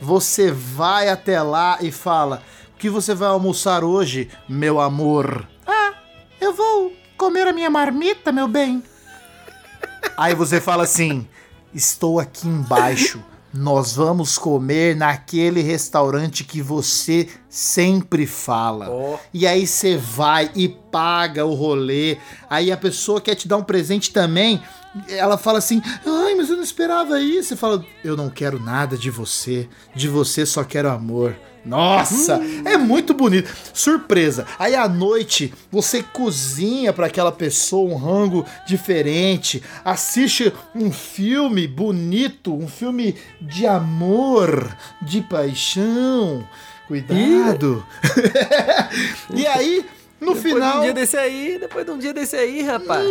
[0.00, 2.42] Você vai até lá e fala:
[2.78, 5.46] que você vai almoçar hoje, meu amor?
[5.66, 5.92] Ah,
[6.40, 8.82] eu vou comer a minha marmita, meu bem.
[10.16, 11.28] Aí você fala assim:
[11.74, 13.22] Estou aqui embaixo.
[13.52, 18.88] Nós vamos comer naquele restaurante que você sempre fala.
[18.88, 19.18] Ó.
[19.34, 22.16] E aí você vai e paga o rolê.
[22.48, 24.62] Aí a pessoa quer te dar um presente também.
[25.08, 27.48] Ela fala assim: Ai, mas eu não esperava isso.
[27.48, 29.68] Você fala: Eu não quero nada de você.
[29.96, 31.36] De você só quero amor.
[31.64, 33.54] Nossa, é muito bonito.
[33.72, 34.46] Surpresa.
[34.58, 42.54] Aí à noite você cozinha para aquela pessoa um rango diferente, assiste um filme bonito,
[42.54, 46.46] um filme de amor, de paixão.
[46.88, 47.86] Cuidado.
[49.32, 49.86] e aí,
[50.20, 50.72] no Depois final.
[50.72, 53.06] de um dia desse aí, depois de um dia desse aí, rapaz.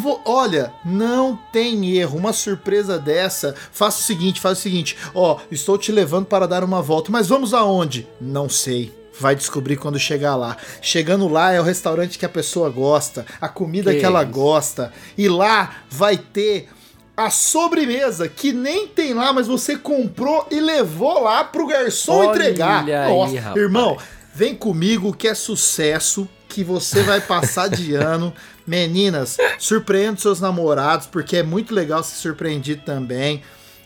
[0.00, 2.16] Vou- olha, não tem erro.
[2.18, 3.54] Uma surpresa dessa.
[3.72, 4.96] Faça o seguinte, faz o seguinte.
[5.14, 8.06] Ó, estou te levando para dar uma volta, mas vamos aonde?
[8.20, 8.92] Não sei.
[9.18, 10.56] Vai descobrir quando chegar lá.
[10.82, 14.32] Chegando lá é o restaurante que a pessoa gosta, a comida que, Que ela isso.
[14.32, 14.92] gosta.
[15.16, 16.68] E lá vai ter
[17.16, 22.30] a sobremesa que nem tem lá, mas você comprou e levou lá pro garçom Olha
[22.30, 22.84] entregar.
[22.88, 23.56] aí, rapaz.
[23.56, 23.96] irmão,
[24.34, 28.32] vem comigo que é sucesso, que você vai passar de ano.
[28.66, 33.42] Meninas, surpreenda seus namorados, porque é muito legal ser surpreendido também.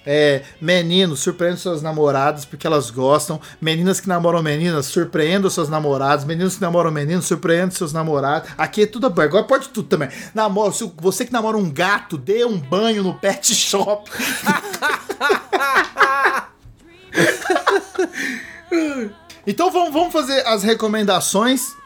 [0.06, 3.40] É, meninos, surpreenda os seus namorados porque elas gostam.
[3.60, 6.24] Meninas que namoram meninas, surpreenda os seus namorados.
[6.24, 8.50] Meninos que namoram meninos, surpreenda os seus namorados.
[8.56, 9.30] Aqui é tudo aberto.
[9.30, 10.08] Agora pode tudo também.
[10.34, 14.10] Namora, se você que namora um gato, dê um banho no pet shop.
[19.46, 21.76] então vamos, vamos fazer as recomendações.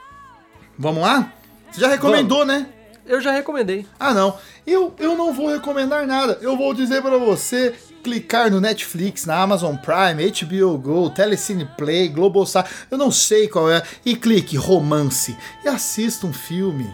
[0.83, 1.33] Vamos lá?
[1.71, 2.67] Você já recomendou, né?
[3.07, 3.87] Eu já recomendei.
[4.01, 4.37] Ah, não.
[4.67, 6.39] Eu, eu não vou recomendar nada.
[6.43, 7.73] Eu vou dizer para você
[8.03, 13.71] clicar no Netflix, na Amazon Prime, HBO Go, Telecine Play, Globosat, eu não sei qual
[13.71, 16.93] é, e clique romance e assista um filme.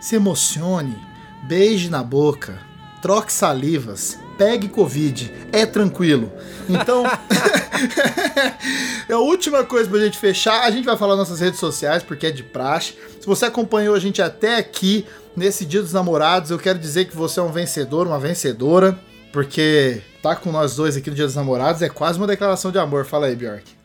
[0.00, 0.98] Se emocione,
[1.44, 2.58] beije na boca,
[3.00, 6.32] troque salivas, pegue Covid, é tranquilo.
[6.68, 7.04] Então,
[9.08, 10.62] é a última coisa pra gente fechar.
[10.64, 12.94] A gente vai falar nas nossas redes sociais, porque é de praxe.
[13.20, 17.16] Se você acompanhou a gente até aqui, nesse Dia dos Namorados, eu quero dizer que
[17.16, 18.98] você é um vencedor, uma vencedora,
[19.32, 22.78] porque tá com nós dois aqui no Dia dos Namorados é quase uma declaração de
[22.78, 23.04] amor.
[23.04, 23.77] Fala aí, Bjork.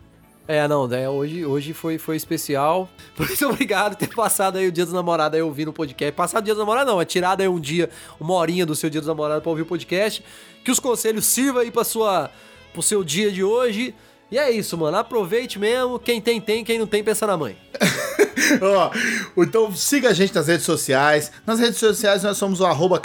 [0.48, 2.90] É, não, né, hoje, hoje foi, foi especial.
[3.18, 6.12] Muito obrigado por ter passado aí o dia dos namorados aí ouvindo o podcast.
[6.14, 7.90] Passado o dia dos namorados não, é tirado aí um dia,
[8.20, 10.24] uma horinha do seu dia dos namorados pra ouvir o podcast.
[10.64, 12.30] Que os conselhos sirvam aí pra sua,
[12.74, 13.96] pro seu dia de hoje.
[14.32, 14.98] E é isso, mano.
[14.98, 16.00] Aproveite mesmo.
[16.00, 16.64] Quem tem, tem.
[16.64, 17.56] Quem não tem, pensa na mãe.
[18.62, 18.92] Ó,
[19.38, 21.32] então siga a gente nas redes sociais.
[21.46, 23.00] Nas redes sociais nós somos o arroba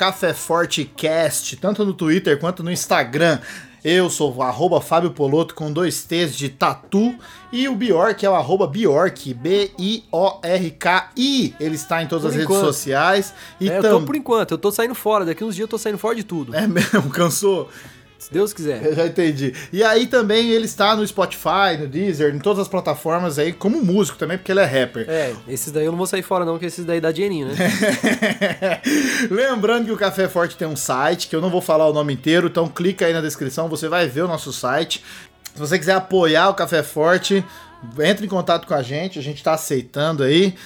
[1.60, 3.40] tanto no Twitter quanto no Instagram.
[3.84, 7.14] Eu sou o arroba Fábio Poloto com dois T's de tatu.
[7.52, 11.54] E o Bjork é o arroba Bjork, B-I-O-R-K-I.
[11.60, 12.64] Ele está em todas Por as redes enquanto.
[12.66, 13.32] sociais.
[13.60, 15.24] E É, eu tô por enquanto, eu tô saindo fora.
[15.24, 16.54] Daqui uns dias eu tô saindo fora de tudo.
[16.54, 17.68] É mesmo, cansou?
[18.18, 18.84] Se Deus quiser.
[18.84, 19.54] Eu já entendi.
[19.72, 23.80] E aí também ele está no Spotify, no Deezer, em todas as plataformas aí, como
[23.80, 25.08] músico também, porque ele é rapper.
[25.08, 27.54] É, esses daí eu não vou sair fora, não, porque esses daí dá dinheirinho, né?
[29.30, 32.12] Lembrando que o Café Forte tem um site, que eu não vou falar o nome
[32.12, 35.04] inteiro, então clica aí na descrição, você vai ver o nosso site.
[35.54, 37.44] Se você quiser apoiar o Café Forte,
[38.00, 40.56] entre em contato com a gente, a gente tá aceitando aí.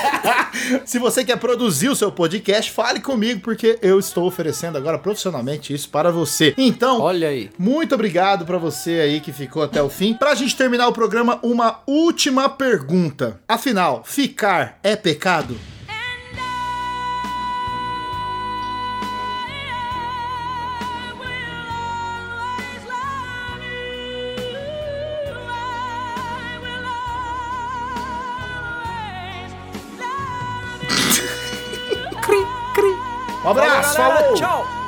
[0.86, 5.74] Se você quer produzir o seu podcast, fale comigo, porque eu estou oferecendo agora profissionalmente
[5.74, 6.54] isso para você.
[6.56, 7.50] Então, Olha aí.
[7.58, 10.14] muito obrigado para você aí que ficou até o fim.
[10.14, 13.38] Pra gente terminar o programa, uma última pergunta.
[13.46, 15.58] Afinal, ficar é pecado?
[33.50, 34.22] Um abraço, Valeu, galera.
[34.22, 34.34] falou!
[34.36, 34.79] Tchau.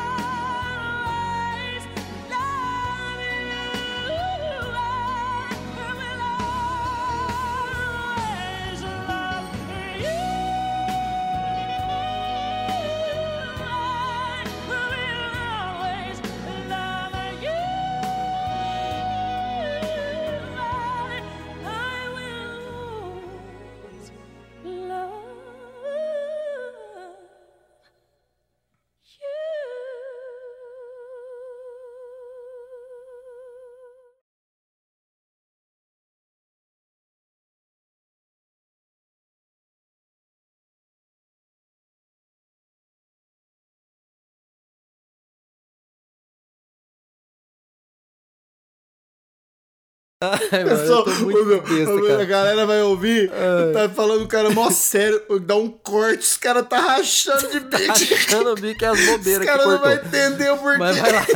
[50.53, 53.31] Ai, mano, eu tô muito o meu- besta, o meu- a galera vai ouvir,
[53.73, 57.91] tá falando o cara mó sério, dá um corte, os caras tá rachando de bico.
[57.93, 59.97] Achando o bico é as Os bobeiras que caras não cortou.
[59.99, 60.79] vão entender o porquê.
[60.79, 61.27] Mas vai lá.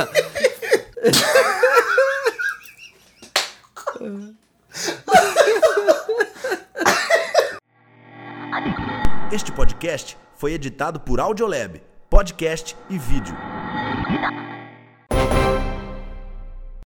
[9.31, 13.35] Este podcast foi editado por Audiolab, podcast e vídeo.